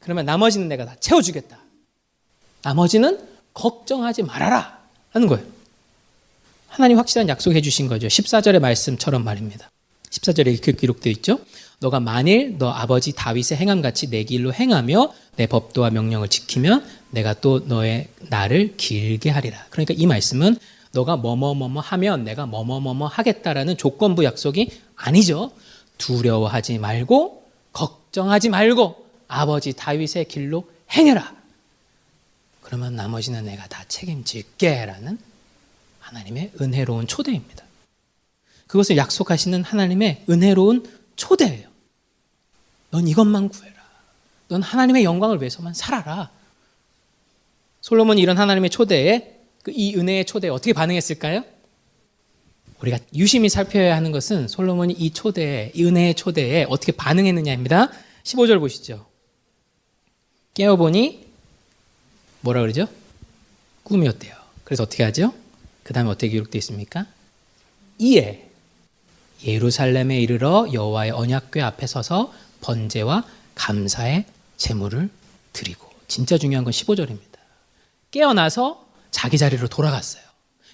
[0.00, 1.58] 그러면 나머지는 내가 다 채워주겠다.
[2.62, 3.18] 나머지는
[3.54, 4.80] 걱정하지 말아라.
[5.12, 5.46] 하는 거예요.
[6.68, 8.06] 하나님 확실한 약속해 주신 거죠.
[8.06, 9.70] 14절의 말씀처럼 말입니다.
[10.16, 11.38] 14절에 이렇게 기록되어 있죠.
[11.80, 17.60] 너가 만일 너 아버지 다윗의 행함같이 내 길로 행하며 내 법도와 명령을 지키면 내가 또
[17.60, 19.66] 너의 나를 길게 하리라.
[19.70, 20.56] 그러니까 이 말씀은
[20.92, 25.52] 너가 뭐뭐뭐뭐 하면 내가 뭐뭐뭐뭐 하겠다라는 조건부 약속이 아니죠.
[25.98, 31.34] 두려워하지 말고 걱정하지 말고 아버지 다윗의 길로 행해라.
[32.62, 35.18] 그러면 나머지는 내가 다 책임질게라는
[36.00, 37.65] 하나님의 은혜로운 초대입니다.
[38.66, 40.86] 그것을 약속하시는 하나님의 은혜로운
[41.16, 41.68] 초대예요.
[42.90, 43.76] 넌 이것만 구해라.
[44.48, 46.30] 넌 하나님의 영광을 위해서만 살아라.
[47.80, 51.44] 솔로몬이 이런 하나님의 초대에 그이 은혜의 초대에 어떻게 반응했을까요?
[52.80, 57.90] 우리가 유심히 살펴야 하는 것은 솔로몬이 이 초대에, 이 은혜의 초대에 어떻게 반응했느냐입니다.
[58.22, 59.06] 15절 보시죠.
[60.54, 61.26] 깨어보니
[62.40, 62.88] 뭐라 그러죠?
[63.82, 64.34] 꿈이었대요.
[64.64, 65.34] 그래서 어떻게 하죠?
[65.82, 67.06] 그 다음에 어떻게 기록되어 있습니까?
[67.98, 68.45] 이에
[69.44, 73.24] 예루살렘에 이르러 여호와의 언약궤 앞에 서서 번제와
[73.54, 74.24] 감사의
[74.56, 75.10] 제물을
[75.52, 77.36] 드리고 진짜 중요한 건 15절입니다.
[78.10, 80.22] 깨어나서 자기 자리로 돌아갔어요.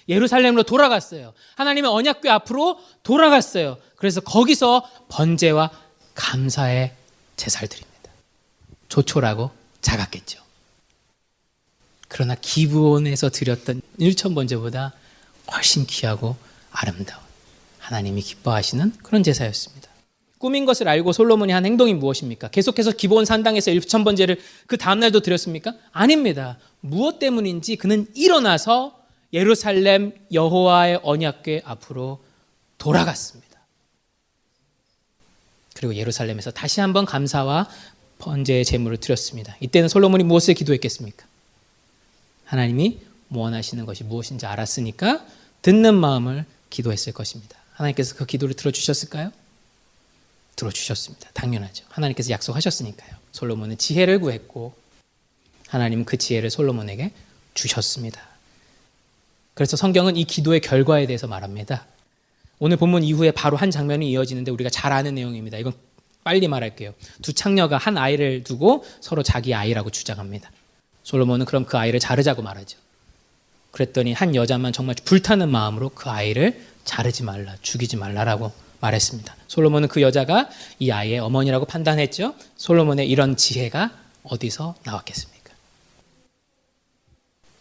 [0.09, 1.33] 예루살렘으로 돌아갔어요.
[1.55, 3.77] 하나님의 언약궤 앞으로 돌아갔어요.
[3.95, 5.71] 그래서 거기서 번제와
[6.13, 6.93] 감사의
[7.37, 8.11] 제사를 드립니다.
[8.89, 9.51] 조촐하고
[9.81, 10.41] 작았겠죠.
[12.09, 14.93] 그러나 기브온에서 드렸던 1천 번제보다
[15.51, 16.35] 훨씬 귀하고
[16.71, 17.22] 아름다운
[17.83, 19.89] 하나님이 기뻐하시는 그런 제사였습니다.
[20.37, 22.49] 꿈인 것을 알고 솔로몬이 한 행동이 무엇입니까?
[22.49, 25.73] 계속해서 기본 산당에서 1천 번제를 그 다음날도 드렸습니까?
[25.91, 26.57] 아닙니다.
[26.79, 28.99] 무엇 때문인지 그는 일어나서
[29.33, 32.23] 예루살렘 여호와의 언약궤 앞으로
[32.77, 33.59] 돌아갔습니다.
[35.75, 37.69] 그리고 예루살렘에서 다시 한번 감사와
[38.19, 39.57] 번제의 제물을 드렸습니다.
[39.59, 41.25] 이때는 솔로몬이 무엇을 기도했겠습니까?
[42.45, 45.25] 하나님이 원하시는 것이 무엇인지 알았으니까
[45.61, 47.62] 듣는 마음을 기도했을 것입니다.
[47.83, 49.31] 하나님께서 그 기도를 들어주셨을까요?
[50.55, 51.29] 들어주셨습니다.
[51.33, 51.85] 당연하죠.
[51.89, 53.11] 하나님께서 약속하셨으니까요.
[53.31, 54.73] 솔로몬은 지혜를 구했고
[55.67, 57.11] 하나님은 그 지혜를 솔로몬에게
[57.53, 58.21] 주셨습니다.
[59.53, 61.85] 그래서 성경은 이 기도의 결과에 대해서 말합니다.
[62.59, 65.57] 오늘 본문 이후에 바로 한 장면이 이어지는데 우리가 잘 아는 내용입니다.
[65.57, 65.73] 이건
[66.23, 66.93] 빨리 말할게요.
[67.21, 70.51] 두 창녀가 한 아이를 두고 서로 자기 아이라고 주장합니다.
[71.03, 72.77] 솔로몬은 그럼 그 아이를 자르자고 말하죠.
[73.71, 79.35] 그랬더니 한 여자만 정말 불타는 마음으로 그 아이를 자르지 말라, 죽이지 말라라고 말했습니다.
[79.47, 82.35] 솔로몬은 그 여자가 이 아이의 어머니라고 판단했죠.
[82.57, 83.91] 솔로몬의 이런 지혜가
[84.23, 85.53] 어디서 나왔겠습니까?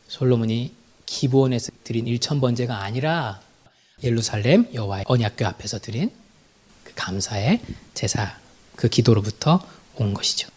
[0.08, 0.74] 솔로몬이
[1.06, 3.40] 기브온에서 드린 일천번제가 아니라
[4.02, 6.10] 예루살렘 여호와의 언약궤 앞에서 드린
[6.82, 7.60] 그 감사의
[7.94, 8.36] 제사
[8.76, 9.64] 그 기도로부터
[9.96, 10.48] 온 것이죠.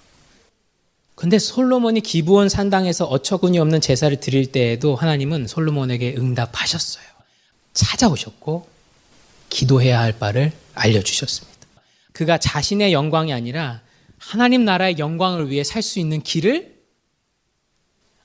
[1.16, 7.06] 근데 솔로몬이 기브온 산당에서 어처구니 없는 제사를 드릴 때에도 하나님은 솔로몬에게 응답하셨어요.
[7.76, 8.68] 찾아오셨고
[9.50, 11.56] 기도해야 할 바를 알려주셨습니다.
[12.14, 13.82] 그가 자신의 영광이 아니라
[14.18, 16.74] 하나님 나라의 영광을 위해 살 수 있는 길을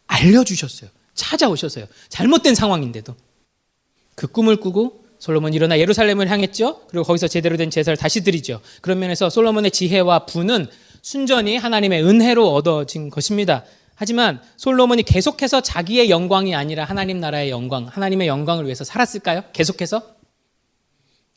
[0.06, 0.90] 알려주셨어요.
[1.14, 1.86] 찾아오셨어요.
[2.08, 3.14] 잘못된 상황인데도.
[4.14, 6.86] 그 꿈을 꾸고 솔로몬 일어나 예루살렘을 향했죠.
[6.88, 8.60] 그리고 거기서 제대로 된 제사를 다시 드리죠.
[8.80, 10.66] 그런 면에서 솔로몬의 지혜와 부는
[11.02, 13.64] 순전히 하나님의 은혜로 얻어진 것입니다.
[14.00, 19.42] 하지만 솔로몬이 계속해서 자기의 영광이 아니라 하나님 나라의 영광, 하나님의 영광을 위해서 살았을까요?
[19.52, 20.00] 계속해서?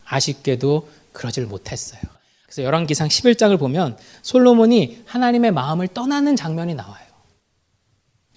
[0.05, 1.99] 아쉽게도 그러질 못했어요.
[2.45, 7.05] 그래서 열왕기상 11장을 보면 솔로몬이 하나님의 마음을 떠나는 장면이 나와요.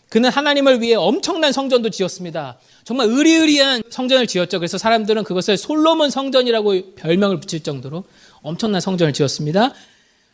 [0.08, 2.58] 그는 하나님을 위해 엄청난 성전도 지었습니다.
[2.82, 4.58] 정말 의리의리한 성전을 지었죠.
[4.58, 8.02] 그래서 사람들은 그것을 솔로몬 성전이라고 별명을 붙일 정도로
[8.42, 9.72] 엄청난 성전을 지었습니다.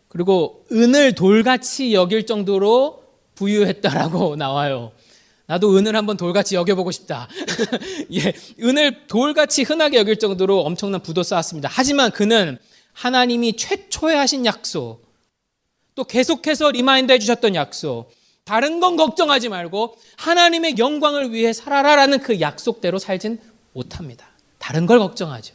[0.09, 3.02] 그리고 은을 돌같이 여길 정도로
[3.35, 4.93] 부유했다라고 나와요.
[5.47, 7.29] 나도 은을 한번 돌같이 여겨보고 싶다.
[8.15, 11.69] 예, 은을 돌같이 흔하게 여길 정도로 엄청난 부도 쌓았습니다.
[11.71, 12.59] 하지만 그는
[12.93, 15.03] 하나님이 최초에 하신 약속,
[15.95, 18.11] 또 계속해서 remind 해주셨던 약속,
[18.45, 23.39] 다른 건 걱정하지 말고 하나님의 영광을 위해 살아라라는 그 약속대로 살진
[23.73, 24.27] 못합니다.
[24.59, 25.55] 다른 걸 걱정하죠.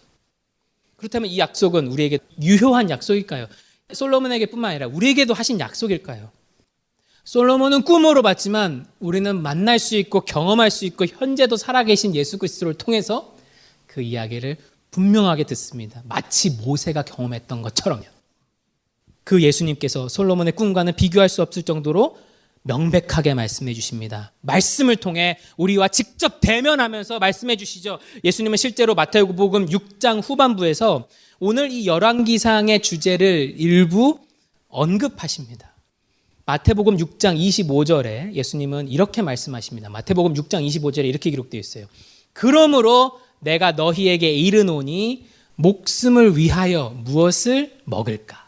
[0.95, 3.47] 그렇다면 이 약속은 우리에게 유효한 약속일까요?
[3.93, 6.29] 솔로몬에게뿐만 아니라 우리에게도 하신 약속일까요?
[7.27, 13.35] 솔로몬은 꿈으로 봤지만 우리는 만날 수 있고 경험할 수 있고 현재도 살아계신 예수 그리스도를 통해서
[13.85, 14.55] 그 이야기를
[14.91, 16.01] 분명하게 듣습니다.
[16.05, 18.05] 마치 모세가 경험했던 것처럼요.
[19.25, 22.17] 그 예수님께서 솔로몬의 꿈과는 비교할 수 없을 정도로
[22.61, 24.31] 명백하게 말씀해 주십니다.
[24.39, 27.99] 말씀을 통해 우리와 직접 대면하면서 말씀해 주시죠.
[28.23, 31.09] 예수님은 실제로 마태복음 6장 후반부에서
[31.41, 34.17] 오늘 이 열왕기상의 주제를 일부
[34.69, 35.76] 언급하십니다.
[36.47, 39.89] 마태복음 6장 25절에 예수님은 이렇게 말씀하십니다.
[39.89, 41.87] 마태복음 6장 25절에 이렇게 기록되어 있어요.
[42.31, 45.25] 그러므로 내가 너희에게 이르노니
[45.55, 48.47] 목숨을 위하여 무엇을 먹을까?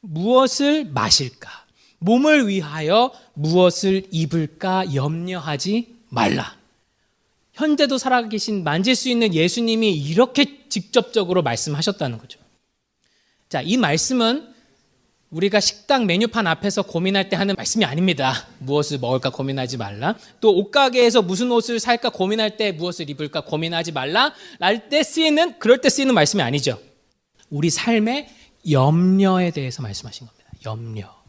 [0.00, 1.50] 무엇을 마실까?
[1.98, 6.56] 몸을 위하여 무엇을 입을까 염려하지 말라.
[7.52, 12.40] 현재도 살아계신 만질 수 있는 예수님이 이렇게 직접적으로 말씀하셨다는 거죠.
[13.50, 14.51] 자, 이 말씀은
[15.32, 18.46] 우리가 식당 메뉴판 앞에서 고민할 때 하는 말씀이 아닙니다.
[18.58, 20.14] 무엇을 먹을까 고민하지 말라.
[20.40, 24.34] 또 옷가게에서 무슨 옷을 살까 고민할 때 무엇을 입을까 고민하지 말라.
[24.60, 26.78] 날 때 쓰이는, 그럴 때 쓰이는 말씀이 아니죠.
[27.48, 28.28] 우리 삶의
[28.70, 30.50] 염려에 대해서 말씀하신 겁니다.
[30.66, 31.22] 염려.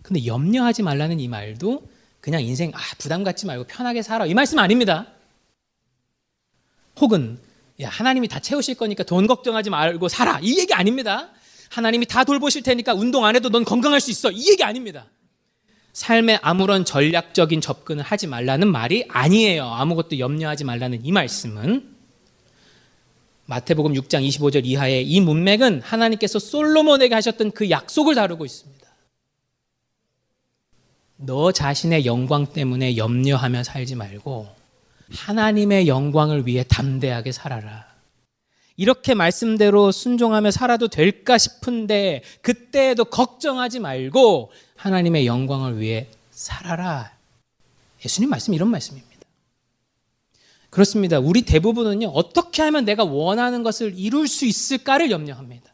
[0.00, 1.86] 근데 염려하지 말라는 이 말도
[2.20, 5.06] 그냥 인생 아 부담 갖지 말고 편하게 살아 이 말씀 아닙니다.
[6.98, 7.38] 혹은
[7.80, 11.30] 야 하나님이 다 채우실 거니까 돈 걱정하지 말고 살아 이 얘기 아닙니다.
[11.72, 15.06] 하나님이 다 돌보실 테니까 운동 안 해도 넌 건강할 수 있어 이 얘기 아닙니다.
[15.94, 19.64] 삶에 아무런 전략적인 접근을 하지 말라는 말이 아니에요.
[19.64, 21.96] 아무것도 염려하지 말라는 이 말씀은
[23.46, 28.82] 마태복음 6장 25절 이하의 이 문맥은 하나님께서 솔로몬에게 하셨던 그 약속을 다루고 있습니다.
[31.16, 34.48] 너 자신의 영광 때문에 염려하며 살지 말고
[35.10, 37.91] 하나님의 영광을 위해 담대하게 살아라.
[38.76, 47.12] 이렇게 말씀대로 순종하며 살아도 될까 싶은데 그때에도 걱정하지 말고 하나님의 영광을 위해 살아라.
[48.04, 49.12] 예수님 말씀 이런 말씀입니다.
[50.70, 51.18] 그렇습니다.
[51.18, 55.70] 우리 대부분은요, 어떻게 하면 내가 원하는 것을 이룰 수 있을까를 염려합니다.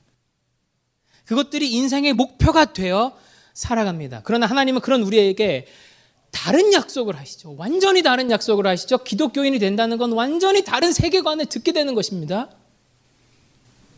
[1.24, 3.16] 그것들이 인생의 목표가 되어
[3.54, 4.22] 살아갑니다.
[4.24, 5.66] 그러나 하나님은 그런 우리에게
[6.32, 7.54] 다른 약속을 하시죠.
[7.56, 8.98] 완전히 다른 약속을 하시죠.
[8.98, 12.50] 기독교인이 된다는 건 완전히 다른 세계관을 듣게 되는 것입니다.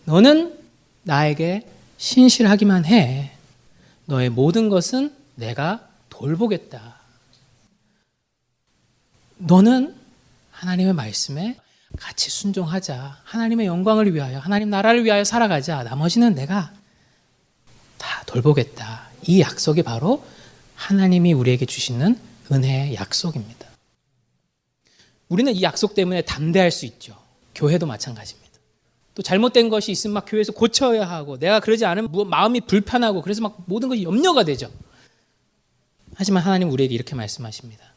[0.04, 0.58] 너는
[1.02, 1.66] 나에게
[1.98, 3.32] 신실하기만 해.
[4.06, 6.96] 너의 모든 것은 내가 돌보겠다.
[9.38, 9.94] 너는
[10.50, 11.56] 하나님의 말씀에
[11.98, 13.20] 같이 순종하자.
[13.24, 15.82] 하나님의 영광을 위하여, 하나님 나라를 위하여 살아가자.
[15.82, 16.72] 나머지는 내가
[17.98, 19.08] 다 돌보겠다.
[19.26, 20.24] 이 약속이 바로
[20.74, 22.18] 하나님이 우리에게 주시는
[22.52, 23.68] 은혜의 약속입니다.
[25.28, 27.16] 우리는 이 약속 때문에 담대할 수 있죠.
[27.54, 28.49] 교회도 마찬가지입니다.
[29.14, 33.62] 또 잘못된 것이 있으면 막 교회에서 고쳐야 하고 내가 그러지 않으면 마음이 불편하고 그래서 막
[33.66, 34.70] 모든 것이 염려가 되죠.
[36.14, 37.94] 하지만 하나님 우리에게 이렇게 말씀하십니다.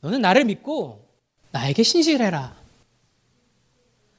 [0.00, 1.08] 너는 나를 믿고
[1.50, 2.56] 나에게 신실해라.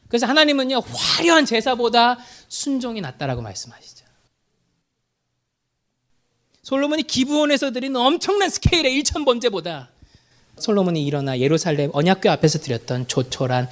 [0.07, 2.17] 그래서 하나님은요 화려한 제사보다
[2.47, 4.05] 순종이 낫다라고 말씀하시죠.
[6.61, 9.89] 솔로몬이 기부원에서 드린 엄청난 스케일의 1천 번째보다
[10.57, 13.69] 솔로몬이 일어나 예루살렘 언약궤 앞에서 드렸던 조촐한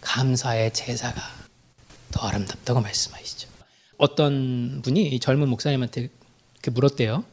[0.00, 1.20] 감사의 제사가
[2.14, 3.48] 더 아름답다고 말씀하시죠.
[3.98, 6.08] 어떤 분이 젊은 목사님한테
[6.70, 7.24] 물었대요.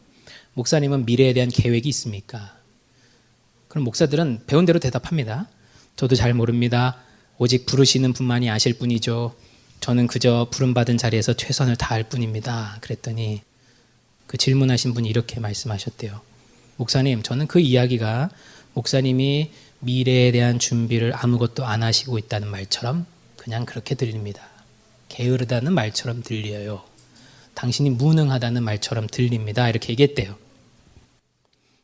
[0.56, 2.58] 목사님은 미래에 대한 계획이 있습니까?
[3.68, 5.48] 그럼 목사들은 배운 대로 대답합니다.
[5.96, 6.98] 저도 잘 모릅니다.
[7.38, 9.36] 오직 부르시는 분만이 아실 뿐이죠.
[9.82, 12.78] 저는 그저 부름받은 자리에서 최선을 다할 뿐입니다.
[12.82, 13.42] 그랬더니
[14.26, 16.22] 그 질문하신 분이 이렇게 말씀하셨대요.
[16.78, 18.32] 목사님, 저는 그 이야기가
[18.74, 23.06] 목사님이 미래에 대한 준비를 아무것도 안 하시고 있다는 말처럼
[23.38, 24.51] 그냥 그렇게 들립니다.
[25.12, 26.84] 게으르다는 말처럼 들려요.
[27.54, 29.68] 당신이 무능하다는 말처럼 들립니다.
[29.70, 30.38] 이렇게 얘기했대요.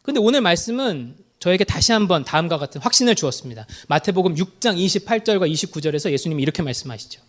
[0.01, 3.67] 근데 오늘 말씀은 저에게 다시 한번 다음과 같은 확신을 주었습니다.
[3.89, 7.21] 마태복음 6장 28절과 29절에서 예수님이 이렇게 말씀하시죠.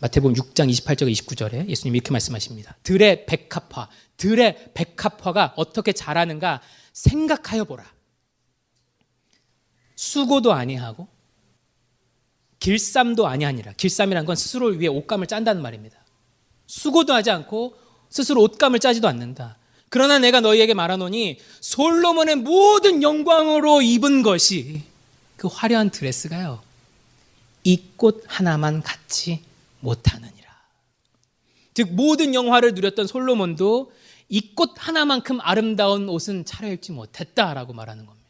[0.00, 2.76] 마태복음 6장 28절과 29절에 예수님이 이렇게 말씀하십니다.
[2.82, 6.60] 들의 백합화, 들의 백합화가 어떻게 자라는가
[6.92, 7.84] 생각하여 보라.
[9.96, 11.08] 수고도 아니하고
[12.62, 13.72] 길쌈도 아니하니라.
[13.72, 15.96] 길쌈이란 건 스스로를 위해 옷감을 짠다는 말입니다.
[16.68, 17.74] 수고도 하지 않고
[18.08, 19.56] 스스로 옷감을 짜지도 않는다.
[19.88, 24.82] 그러나 내가 너희에게 말하노니 솔로몬의 모든 영광으로 입은 것이
[25.36, 26.62] 그 화려한 드레스가요.
[27.64, 29.42] 이 꽃 하나만 갖지
[29.80, 30.48] 못하느니라.
[31.74, 33.92] 즉 모든 영화를 누렸던 솔로몬도
[34.28, 38.21] 이 꽃 하나만큼 아름다운 옷은 차려입지 못했다라고 말하는 겁니다.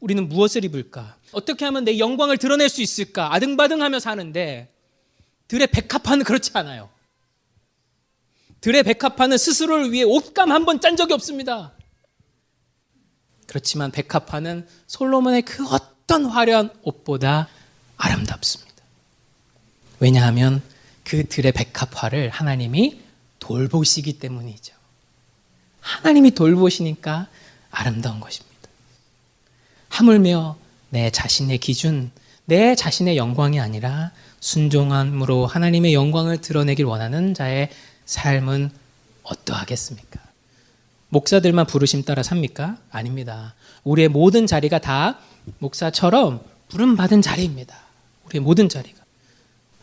[0.00, 1.16] 우리는 무엇을 입을까?
[1.32, 3.32] 어떻게 하면 내 영광을 드러낼 수 있을까?
[3.34, 4.72] 아등바등하며 사는데
[5.48, 6.88] 들의 백합화는 그렇지 않아요.
[8.60, 11.72] 들의 백합화는 스스로를 위해 옷감 한 번 짠 적이 없습니다.
[13.46, 17.48] 그렇지만 백합화는 솔로몬의 그 어떤 화려한 옷보다
[17.96, 18.70] 아름답습니다.
[19.98, 20.62] 왜냐하면
[21.04, 23.00] 그 들의 백합화를 하나님이
[23.38, 24.74] 돌보시기 때문이죠.
[25.80, 27.28] 하나님이 돌보시니까
[27.70, 28.49] 아름다운 것입니다.
[29.90, 30.56] 하물며
[30.88, 32.10] 내 자신의 기준,
[32.46, 37.68] 내 자신의 영광이 아니라 순종함으로 하나님의 영광을 드러내길 원하는 자의
[38.06, 38.70] 삶은
[39.22, 40.18] 어떠하겠습니까?
[41.10, 42.78] 목사들만 부르심 따라 삽니까?
[42.90, 43.54] 아닙니다.
[43.84, 45.18] 우리의 모든 자리가 다
[45.58, 47.76] 목사처럼 부름받은 자리입니다.
[48.26, 48.98] 우리의 모든 자리가.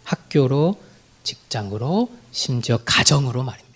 [0.04, 0.80] 학교로,
[1.24, 3.68] 직장으로, 심지어 가정으로 말입니다.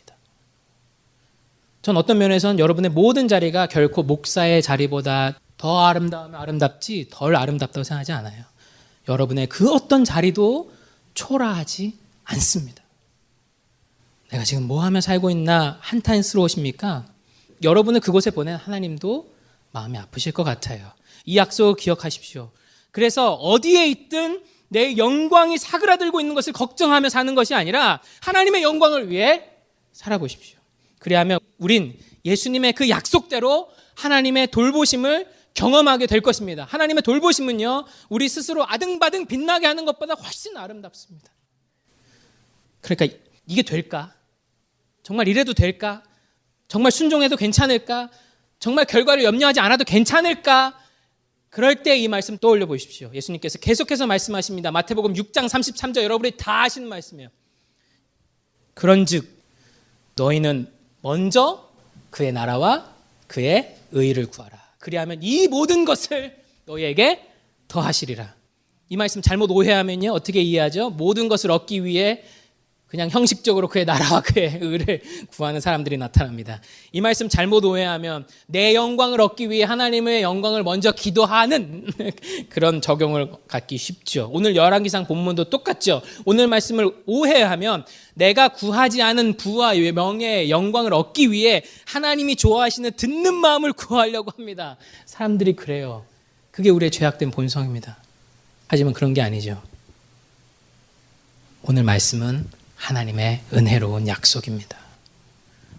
[1.82, 8.14] 전 어떤 면에서는 여러분의 모든 자리가 결코 목사의 자리보다 더 아름다우면 아름답지 덜 아름답다고 생각하지
[8.14, 8.46] 않아요.
[9.08, 10.72] 여러분의 그 어떤 자리도
[11.14, 12.84] 초라하지 않습니다.
[14.32, 17.06] 내가 지금 뭐 하며 살고 있나 한탄스러우십니까?
[17.62, 19.32] 여러분을 그곳에 보낸 하나님도
[19.72, 20.92] 마음이 아프실 것 같아요.
[21.26, 22.50] 이 약속 기억하십시오.
[22.90, 29.44] 그래서 어디에 있든 내 영광이 사그라들고 있는 것을 걱정하며 사는 것이 아니라 하나님의 영광을 위해
[29.94, 30.58] 살아보십시오.
[30.98, 36.66] 그리하면 우린 예수님의 그 약속대로 하나님의 돌보심을 경험하게 될 것입니다.
[36.66, 41.32] 하나님의 돌보심은요, 우리 스스로 아등바등 빛나게 하는 것보다 훨씬 아름답습니다.
[42.82, 44.14] 그러니까 이게 될까?
[45.04, 46.04] 정말 이래도 될까?
[46.68, 48.10] 정말 순종해도 괜찮을까?
[48.60, 50.78] 정말 결과를 염려하지 않아도 괜찮을까?
[51.50, 53.12] 그럴 때 이 말씀 떠올려 보십시오.
[53.14, 54.72] 예수님께서 계속해서 말씀하십니다.
[54.72, 57.30] 마태복음 6장 33절 여러분이 다 아시는 말씀이에요.
[58.74, 59.28] 그런즉
[60.16, 60.72] 너희는
[61.02, 61.70] 먼저
[62.10, 62.96] 그의 나라와
[63.28, 64.61] 그의 의를 구하라.
[64.82, 67.22] 그리하면 이 모든 것을 너희에게
[67.70, 68.36] 더하시리라.
[68.90, 70.90] 이 말씀 잘못 오해하면요 어떻게 이해하죠?
[70.90, 72.24] 모든 것을 얻기 위해
[72.92, 76.60] 그냥 형식적으로 그의 나라와 그의 의를 구하는 사람들이 나타납니다.
[76.92, 81.88] 이 말씀 잘못 오해하면 내 영광을 얻기 위해 하나님의 영광을 먼저 기도하는
[82.50, 84.30] 그런 적용을 갖기 쉽죠.
[84.34, 86.02] 오늘 열왕기상 본문도 똑같죠.
[86.26, 93.72] 오늘 말씀을 오해하면 내가 구하지 않은 부와 명예, 영광을 얻기 위해 하나님이 좋아하시는 듣는 마음을
[93.72, 94.76] 구하려고 합니다.
[95.06, 96.04] 사람들이 그래요.
[96.52, 97.96] 그게 우리의 죄악된 본성입니다.
[98.68, 99.62] 하지만 그런 게 아니죠.
[101.64, 104.76] 오늘 말씀은 하나님의 은혜로운 약속입니다.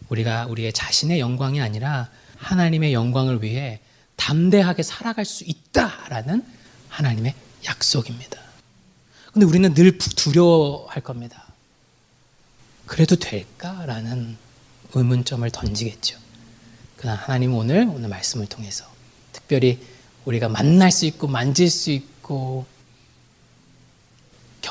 [0.09, 3.81] 우리가 우리의 자신의 영광이 아니라 하나님의 영광을 위해
[4.17, 6.45] 담대하게 살아갈 수 있다라는
[6.89, 7.35] 하나님의
[7.65, 8.41] 약속입니다.
[9.33, 11.45] 근데 우리는 늘 두려워할 겁니다.
[12.87, 14.37] 그래도 될까라는
[14.95, 16.19] 의문점을 던지겠죠.
[16.97, 18.85] 그러나 하나님 오늘 오늘 말씀을 통해서
[19.33, 19.81] 특별히
[20.25, 22.67] 우리가 만날 수 있고 만질 수 있고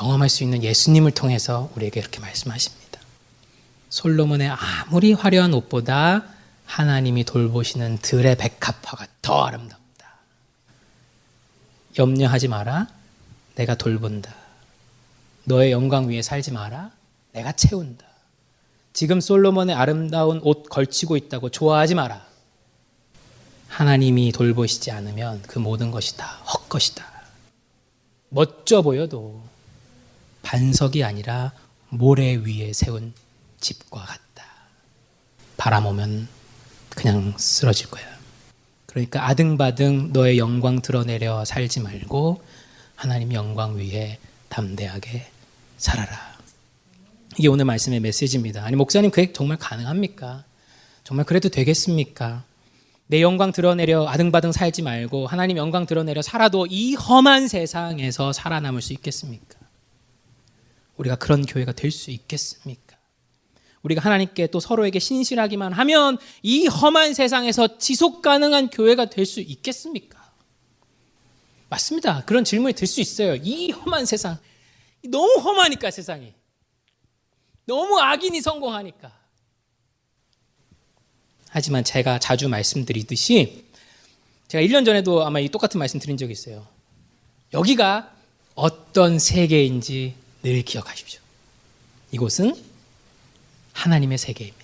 [0.02, 2.98] 경험할 수 있는 예수님을 통해서 우리에게 이렇게 말씀하십니다.
[3.88, 6.24] 솔로몬의 아무리 화려한 옷보다
[6.66, 10.16] 하나님이 돌보시는 들의 백합화가 더 아름답다.
[11.96, 12.88] 염려하지 마라.
[13.54, 14.34] 내가 돌본다.
[15.44, 16.90] 너의 영광 위에 살지 마라.
[17.30, 18.04] 내가 채운다.
[18.92, 22.26] 지금 솔로몬의 아름다운 옷 걸치고 있다고 좋아하지 마라.
[23.68, 27.04] 하나님이 돌보시지 않으면 그 모든 것이 다 헛것이다.
[28.30, 29.51] 멋져 보여도
[30.42, 31.52] 반석이 아니라
[31.88, 33.12] 모래 위에 세운
[33.60, 34.46] 집과 같다.
[35.56, 36.28] 바람 오면
[36.90, 38.04] 그냥 쓰러질 거야.
[38.86, 42.42] 그러니까 아등바등 너의 영광 드러내려 살지 말고
[42.94, 44.18] 하나님 영광 위에
[44.48, 45.26] 담대하게
[45.78, 46.32] 살아라.
[47.38, 48.64] 이게 오늘 말씀의 메시지입니다.
[48.64, 50.44] 아니 목사님 그게 정말 가능합니까?
[51.04, 52.44] 정말 그래도 되겠습니까?
[53.06, 58.92] 내 영광 드러내려 아등바등 살지 말고 하나님 영광 드러내려 살아도 이 험한 세상에서 살아남을 수
[58.92, 59.61] 있겠습니까?
[60.96, 62.96] 우리가 그런 교회가 될 수 있겠습니까?
[63.82, 70.22] 우리가 하나님께 또 서로에게 신실하기만 하면 이 험한 세상에서 지속 가능한 교회가 될 수 있겠습니까?
[71.68, 72.22] 맞습니다.
[72.24, 73.34] 그런 질문이 들 수 있어요.
[73.36, 74.38] 이 험한 세상.
[75.08, 76.32] 너무 험하니까 세상이.
[77.66, 79.12] 너무 악인이 성공하니까.
[81.48, 83.64] 하지만 제가 자주 말씀드리듯이
[84.48, 86.66] 제가 1년 전에도 아마 이 똑같은 말씀 드린 적이 있어요.
[87.52, 88.14] 여기가
[88.54, 91.20] 어떤 세계인지 늘 기억하십시오.
[92.10, 92.54] 이곳은
[93.72, 94.62] 하나님의 세계입니다.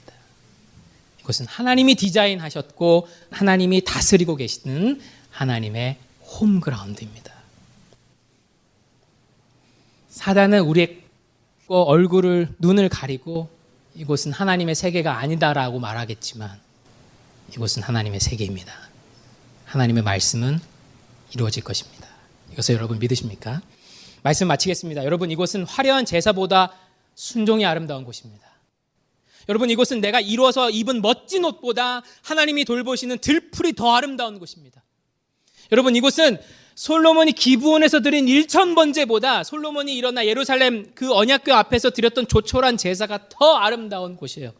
[1.21, 5.01] 이것은 하나님이 디자인하셨고 하나님이 다스리고 계시는
[5.31, 7.35] 하나님의 홈그라운드입니다.
[10.11, 11.03] 사단은 우리의
[11.69, 13.51] 얼굴을 눈을 가리고
[13.95, 16.59] 이곳은 하나님의 세계가 아니다라고 말하겠지만
[17.53, 18.73] 이곳은 하나님의 세계입니다.
[19.67, 20.61] 하나님의 말씀은
[21.35, 22.09] 이루어질 것입니다.
[22.53, 23.61] 이것을 여러분 믿으십니까?
[24.23, 25.05] 말씀 마치겠습니다.
[25.05, 26.73] 여러분 이곳은 화려한 제사보다
[27.15, 28.47] 순종이 아름다운 곳입니다.
[29.49, 34.83] 여러분 이곳은 내가 이루어서 입은 멋진 옷보다 하나님이 돌보시는 들풀이 더 아름다운 곳입니다.
[35.73, 36.39] 여러분 이곳은
[36.75, 43.57] 솔로몬이 기부원에서 드린 1천 번제보다 솔로몬이 일어나 예루살렘 그 언약궤 앞에서 드렸던 조촐한 제사가 더
[43.57, 44.53] 아름다운 곳이에요.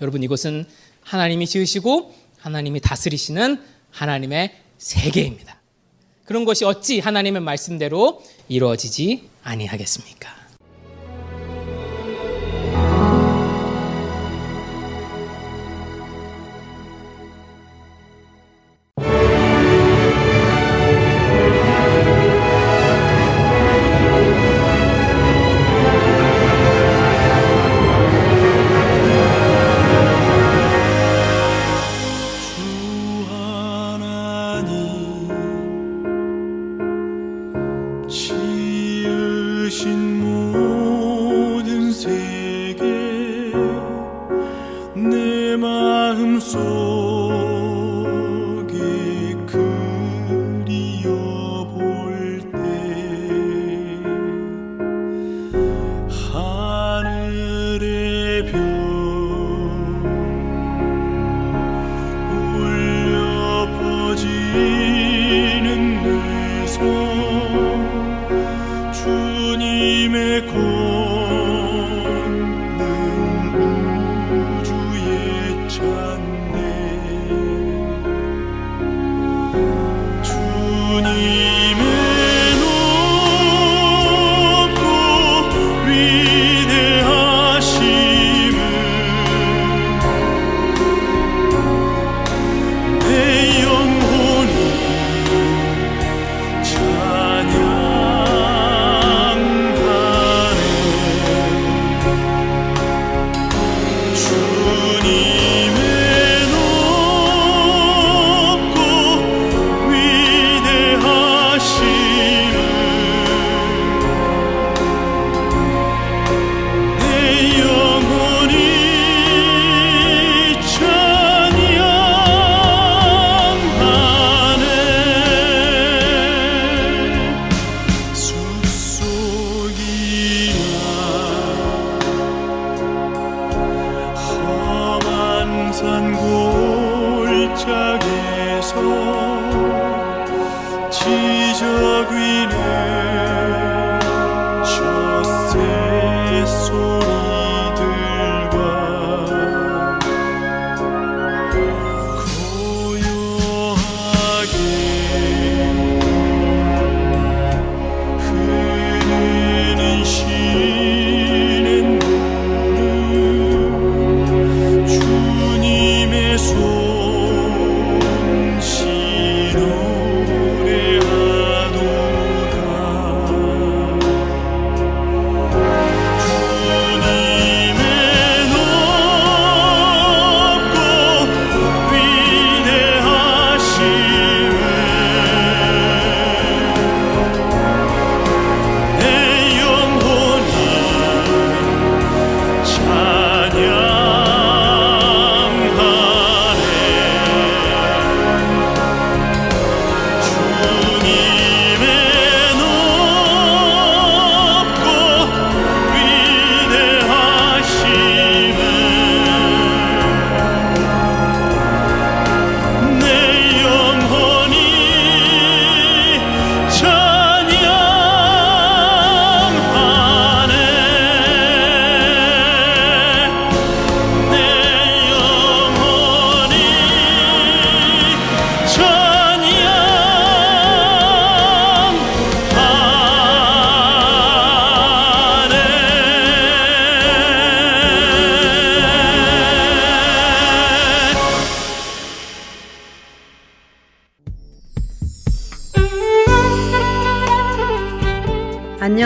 [0.00, 0.66] 여러분 이곳은
[1.02, 5.61] 하나님이 지으시고 하나님이 다스리시는 하나님의 세계입니다.
[6.32, 10.41] 그런 것이 어찌 하나님의 말씀대로 이루어지지 아니하겠습니까?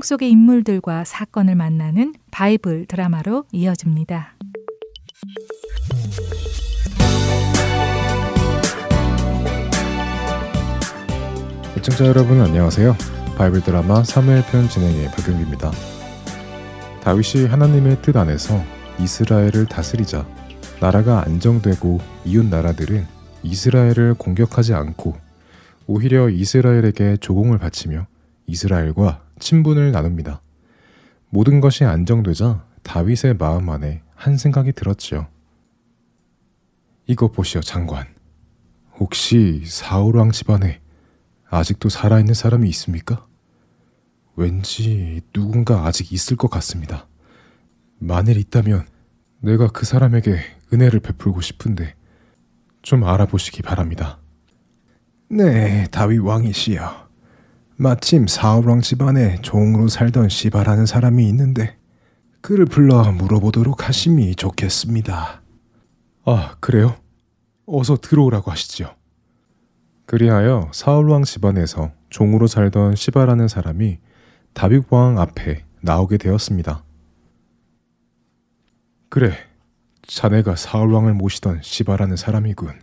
[0.00, 4.34] 성경 속의 인물들과 사건을 만나는 바이블 드라마로 이어집니다.
[11.74, 12.96] 시청자 여러분 안녕하세요.
[13.36, 15.70] 바이블 드라마 사무엘 편 진행의 박용기입니다.
[17.02, 18.58] 다윗이 하나님의 뜻 안에서
[19.00, 20.26] 이스라엘을 다스리자
[20.80, 23.06] 나라가 안정되고 이웃 나라들은
[23.42, 25.14] 이스라엘을 공격하지 않고
[25.86, 28.06] 오히려 이스라엘에게 조공을 바치며
[28.46, 30.40] 이스라엘과 친분을 나눕니다.
[31.30, 35.28] 모든 것이 안정되자 다윗의 마음 안에 한 생각이 들었지요.
[37.06, 38.06] 이거 보시오 장관.
[38.98, 40.80] 혹시 사울왕 집안에
[41.48, 43.26] 아직도 살아있는 사람이 있습니까?
[44.36, 47.08] 왠지 누군가 아직 있을 것 같습니다.
[47.98, 48.86] 만일 있다면
[49.40, 50.38] 내가 그 사람에게
[50.72, 51.94] 은혜를 베풀고 싶은데
[52.82, 54.18] 좀 알아보시기 바랍니다.
[55.28, 57.09] 네, 다윗 왕이시여.
[57.82, 61.78] 마침 사울왕 집안에 종으로 살던 시바라는 사람이 있는데
[62.42, 65.40] 그를 불러 물어보도록 하심이 좋겠습니다.
[66.26, 66.96] 아, 그래요?
[67.64, 68.94] 어서 들어오라고 하시지요.
[70.04, 73.98] 그리하여 사울왕 집안에서 종으로 살던 시바라는 사람이
[74.52, 76.84] 다윗 왕 앞에 나오게 되었습니다.
[79.08, 79.32] 그래,
[80.02, 82.78] 자네가 사울왕을 모시던 시바라는 사람이군.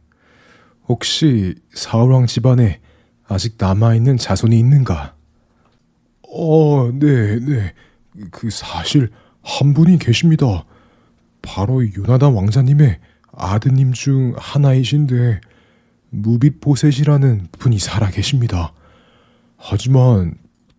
[0.88, 2.82] 혹시 사울왕 집안에
[3.28, 5.16] 아직 남아있는 자손이 있는가?
[6.30, 7.74] 어, 네, 네.
[8.32, 9.10] 그 사실
[9.44, 10.66] 한 분이 계십니다.
[11.42, 13.00] 바로 요나단 왕자님의
[13.32, 15.42] 아드님 중 하나이신데
[16.10, 18.74] 무빗보셋이라는 분이 살아 계십니다.
[19.58, 20.36] 하지만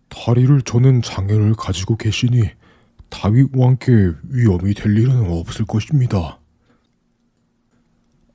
[0.09, 2.43] 다리를 저는 장애를 가지고 계시니
[3.09, 6.39] 다윗 왕께 위험이 될 일은 없을 것입니다.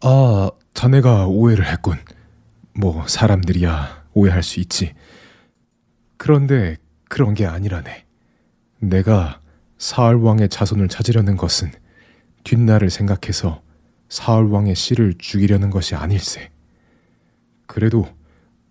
[0.00, 1.96] 아, 자네가 오해를 했군.
[2.76, 4.94] 뭐 사람들이야 오해할 수 있지.
[6.16, 6.76] 그런데
[7.08, 8.06] 그런 게 아니라네.
[8.78, 9.40] 내가
[9.78, 11.70] 사울 왕의 자손을 찾으려는 것은
[12.44, 13.62] 뒷날을 생각해서
[14.08, 16.50] 사울 왕의 씨를 죽이려는 것이 아닐세.
[17.66, 18.06] 그래도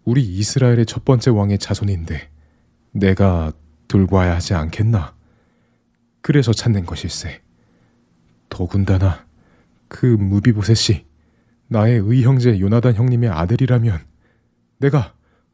[0.06, 2.30] 우리 이스라엘의 첫 번째 왕의 자손인데
[2.92, 3.52] 내가
[3.88, 5.16] 돌봐야 하지 않겠나?
[6.22, 7.42] 그래서 찾는 것일세.
[8.50, 9.26] 더군다나
[9.88, 11.06] 그 무비보셋이
[11.68, 14.00] 나의 의형제 요나단 형님의 아들이라면
[14.78, 15.13] 내가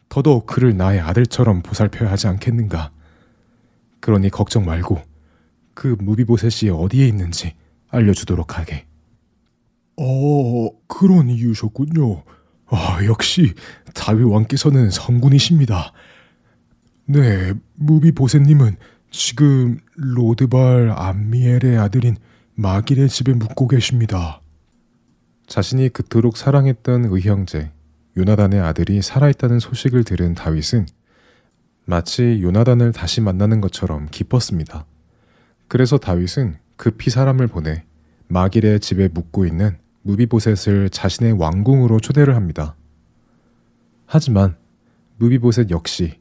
[0.09, 2.91] 더더욱 그를 나의 아들처럼 보살펴야 하지 않겠는가.
[3.99, 5.01] 그러니 걱정 말고
[5.73, 7.53] 그 무비보셋이 어디에 있는지
[7.89, 8.85] 알려주도록 하게.
[9.97, 12.23] 어, 그런 이유셨군요.
[12.67, 13.53] 아, 역시
[13.93, 15.93] 다윗 왕께서는 성군이십니다.
[17.05, 18.77] 네, 무비보셋님은
[19.11, 22.15] 지금 로드발 암미엘의 아들인
[22.55, 24.41] 마길의 집에 묵고 계십니다.
[25.47, 27.71] 자신이 그토록 사랑했던 의형제
[28.19, 30.87] 요나단의 아들이 살아있다는 소식을 들은 다윗은
[31.85, 34.85] 마치 요나단을 다시 만나는 것처럼 기뻤습니다.
[35.69, 37.85] 그래서 다윗은 급히 사람을 보내
[38.27, 42.75] 마길의 집에 묵고 있는 무비보셋을 자신의 왕궁으로 초대를 합니다.
[44.05, 44.57] 하지만
[45.17, 46.19] 무비보셋 역시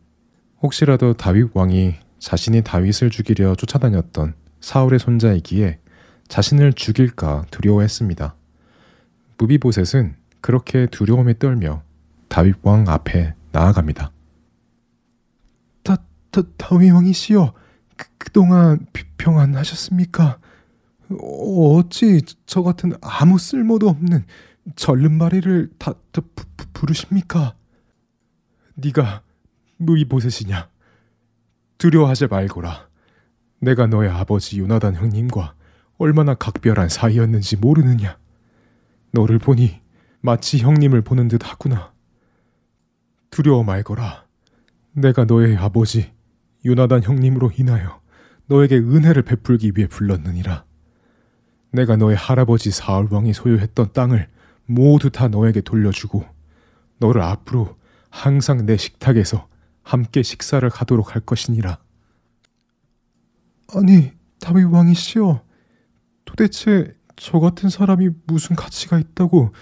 [0.63, 5.81] 혹시라도 다윗 왕이 자신이 다윗을 죽이려 쫓아다녔던 사울의 손자이기에
[6.29, 8.37] 자신을 죽일까 두려워했습니다.
[9.39, 11.88] 무비보셋은 그렇게 두려움에 떨며
[12.29, 14.13] 다윗 왕 앞에 나아갑니다.
[15.83, 15.97] 다,
[16.31, 17.55] 다, 다윗 왕이시여,
[17.97, 20.39] 그, 그동안 평안하셨습니까?
[21.21, 24.25] 어찌 저 같은 아무 쓸모도 없는
[24.77, 27.55] 절름발이를 다, 다 부, 부, 부르십니까?
[28.75, 29.23] 네가
[29.79, 30.69] 무이보셋이냐?
[31.79, 32.89] 두려워하지 말거라.
[33.61, 35.55] 내가 너의 아버지 요나단 형님과
[35.97, 38.19] 얼마나 각별한 사이였는지 모르느냐?
[39.13, 39.81] 너를 보니
[40.21, 41.93] 마치 형님을 보는 듯 하구나.
[43.31, 44.27] 두려워 말거라.
[44.93, 46.13] 내가 너의 아버지
[46.65, 48.01] 요나단 형님으로 인하여
[48.47, 50.65] 너에게 은혜를 베풀기 위해 불렀느니라.
[51.71, 54.29] 내가 너의 할아버지 사울 왕이 소유했던 땅을
[54.67, 56.25] 모두 다 너에게 돌려주고
[56.99, 57.77] 너를 앞으로
[58.11, 59.49] 항상 내 식탁에서
[59.83, 61.79] 함께 식사를 하도록 할 것이니라.
[63.75, 65.43] 아니, 다윗 왕이시여.
[66.25, 69.53] 도대체 저 같은 사람이 무슨 가치가 있다고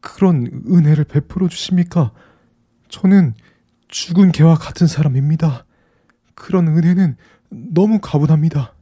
[0.00, 2.12] 그런 은혜를 베풀어 주십니까?
[2.88, 3.34] 저는
[3.88, 5.64] 죽은 개와 같은 사람입니다.
[6.34, 7.16] 그런 은혜는
[7.50, 8.74] 너무 가분합니다.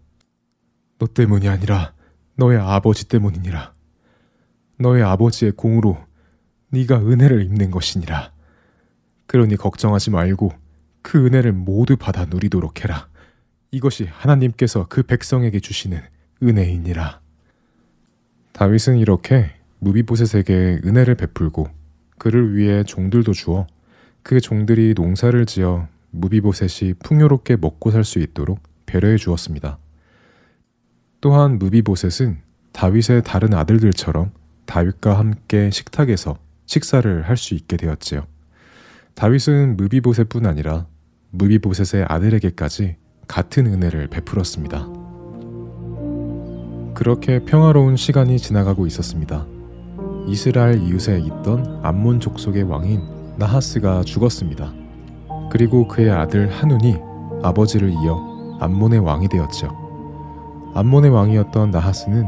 [0.99, 1.93] 너 때문이 아니라
[2.37, 3.73] 너의 아버지 때문이니라.
[4.79, 5.99] 너의 아버지의 공으로
[6.71, 8.33] 네가 은혜를 입는 것이니라.
[9.27, 10.53] 그러니 걱정하지 말고
[11.03, 13.09] 그 은혜를 모두 받아 누리도록 해라.
[13.71, 16.01] 이것이 하나님께서 그 백성에게 주시는
[16.43, 17.21] 은혜이니라.
[18.53, 21.69] 다윗은 이렇게 무비보셋에게 은혜를 베풀고
[22.19, 23.67] 그를 위해 종들도 주어
[24.27, 29.79] 그 종들이 농사를 지어 무비보셋이 풍요롭게 먹고 살 수 있도록 배려해 주었습니다.
[31.21, 32.39] 또한 무비보셋은
[32.73, 34.33] 다윗의 다른 아들들처럼
[34.65, 38.27] 다윗과 함께 식탁에서 식사를 할 수 있게 되었지요.
[39.15, 40.89] 다윗은 무비보셋뿐 아니라
[41.31, 42.97] 무비보셋의 아들에게까지
[43.29, 44.89] 같은 은혜를 베풀었습니다.
[46.97, 49.47] 그렇게 평화로운 시간이 지나가고 있었습니다.
[50.27, 54.73] 이스라엘 이웃에 있던 암몬 족속의 왕인 나하스가 죽었습니다.
[55.51, 56.97] 그리고 그의 아들 한운이
[57.43, 59.69] 아버지를 이어 암몬의 왕이 되었죠.
[60.75, 62.27] 암몬의 왕이었던 나하스는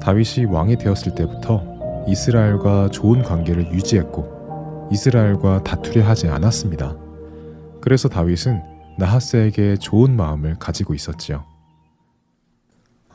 [0.00, 1.62] 다윗이 왕이 되었을 때부터
[2.06, 6.96] 이스라엘과 좋은 관계를 유지했고 이스라엘과 다투려 하지 않았습니다.
[7.80, 8.62] 그래서 다윗은
[8.98, 11.44] 나하스에게 좋은 마음을 가지고 있었지요.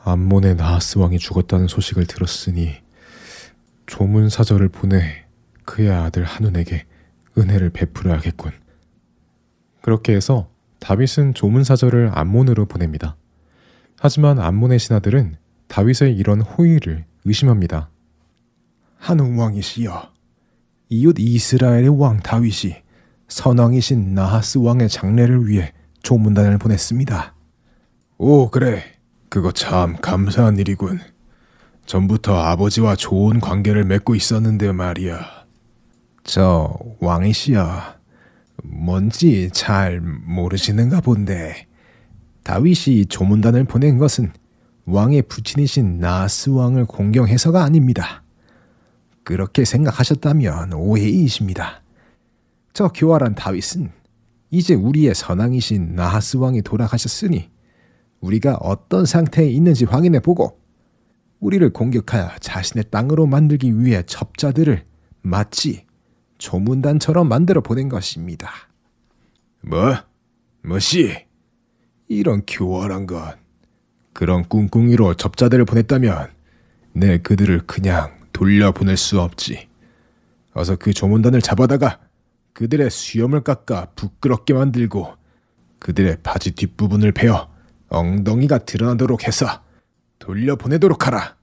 [0.02, 2.74] 암몬의 나하스 왕이 죽었다는 소식을 들었으니
[3.86, 5.24] 조문 사절을 보내
[5.64, 6.84] 그의 아들 한운에게
[7.40, 8.52] 은혜를 베풀어야겠군.
[9.82, 13.16] 그렇게 해서 다윗은 조문 사절을 암몬으로 보냅니다.
[13.98, 15.36] 하지만 암몬의 신하들은
[15.68, 17.90] 다윗의 이런 호의를 의심합니다.
[18.98, 20.10] 한웅 왕이시여,
[20.90, 22.76] 이웃 이스라엘의 왕 다윗이
[23.28, 25.72] 선왕이신 나하스 왕의 장례를 위해
[26.02, 27.34] 조문단을 보냈습니다.
[28.18, 28.82] 오, 그래.
[29.28, 30.98] 그거 참 감사한 일이군.
[31.86, 35.39] 전부터 아버지와 좋은 관계를 맺고 있었는데 말이야.
[36.32, 37.66] 저 왕이시여,
[38.62, 41.66] 뭔지 잘 모르시는가 본데
[42.44, 44.32] 다윗이 조문단을 보낸 것은
[44.84, 48.22] 왕의 부친이신 나스 왕을 공경해서가 아닙니다.
[49.24, 51.82] 그렇게 생각하셨다면 오해이십니다.
[52.74, 53.90] 저 교활한 다윗은
[54.52, 57.50] 이제 우리의 선왕이신 나하스 왕이 돌아가셨으니
[58.20, 60.60] 우리가 어떤 상태에 있는지 확인해 보고
[61.40, 64.84] 우리를 공격하여 자신의 땅으로 만들기 위해 첩자들을
[65.22, 65.89] 마치
[66.40, 68.50] 조문단처럼 만들어 보낸 것입니다.
[69.60, 69.94] 뭐?
[70.64, 71.26] 뭐시?
[72.08, 73.36] 이런 교활한 것.
[74.12, 76.30] 그런 꿍꿍이로 접자들을 보냈다면
[76.92, 79.68] 내 그들을 그냥 돌려보낼 수 없지.
[80.52, 82.00] 어서 그 조문단을 잡아다가
[82.54, 85.14] 그들의 수염을 깎아 부끄럽게 만들고
[85.78, 87.48] 그들의 바지 뒷부분을 베어
[87.88, 89.46] 엉덩이가 드러나도록 해서
[90.18, 91.36] 돌려보내도록 하라.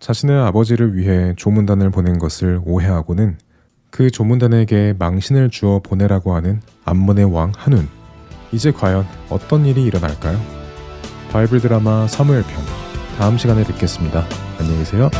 [0.00, 3.38] 자신의 아버지를 위해 조문단을 보낸 것을 오해하고는
[3.90, 7.88] 그 조문단에게 망신을 주어 보내라고 하는 암몬의 왕 한운.
[8.52, 10.40] 이제 과연 어떤 일이 일어날까요?
[11.32, 12.52] 바이블 드라마 사무엘 편
[13.18, 14.24] 다음 시간에 뵙겠습니다.
[14.58, 15.10] 안녕히 계세요.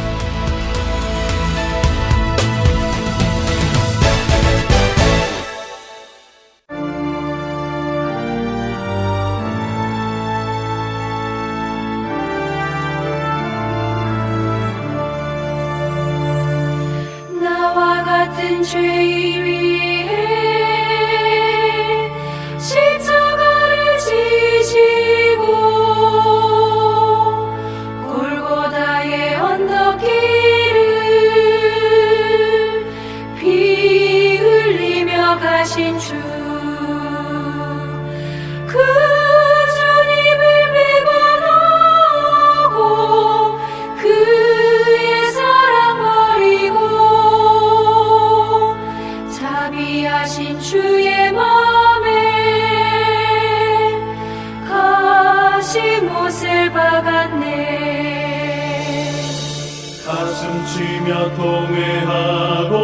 [61.50, 62.74] 통회하고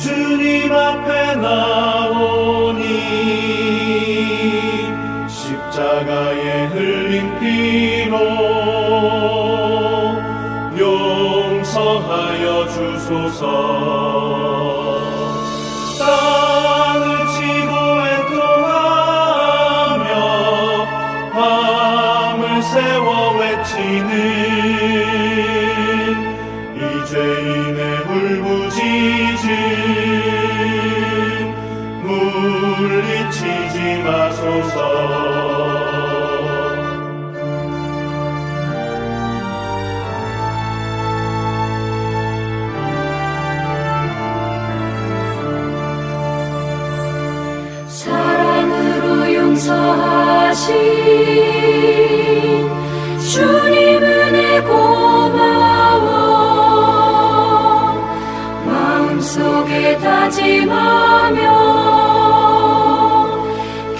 [0.00, 2.82] 주님 앞에 나오니
[5.28, 8.16] 십자가에 흘린 피로
[10.78, 14.03] 용서하여 주소서
[53.34, 56.08] 주님 은혜 고마워.
[58.64, 61.42] 마음속에 다짐하며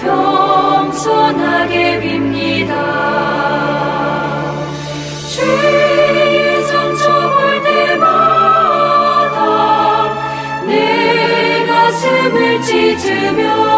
[0.00, 2.72] 겸손하게 빕니다.
[5.30, 9.38] 죄의 상처볼 때마다
[10.64, 13.74] 내 가슴을 찢으며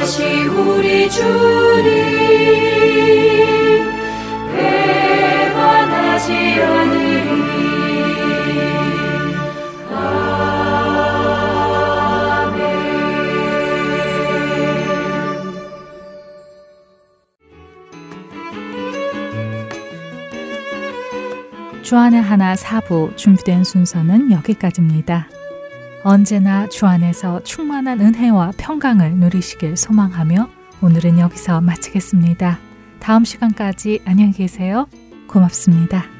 [0.00, 2.19] 다시 우리 주님
[21.90, 25.26] 주안의 하나 사부 준비된 순서는 여기까지입니다.
[26.04, 30.48] 언제나 주 안에서 충만한 은혜와 평강을 누리시길 소망하며
[30.82, 32.60] 오늘은 여기서 마치겠습니다.
[33.00, 34.86] 다음 시간까지 안녕히 계세요.
[35.26, 36.19] 고맙습니다.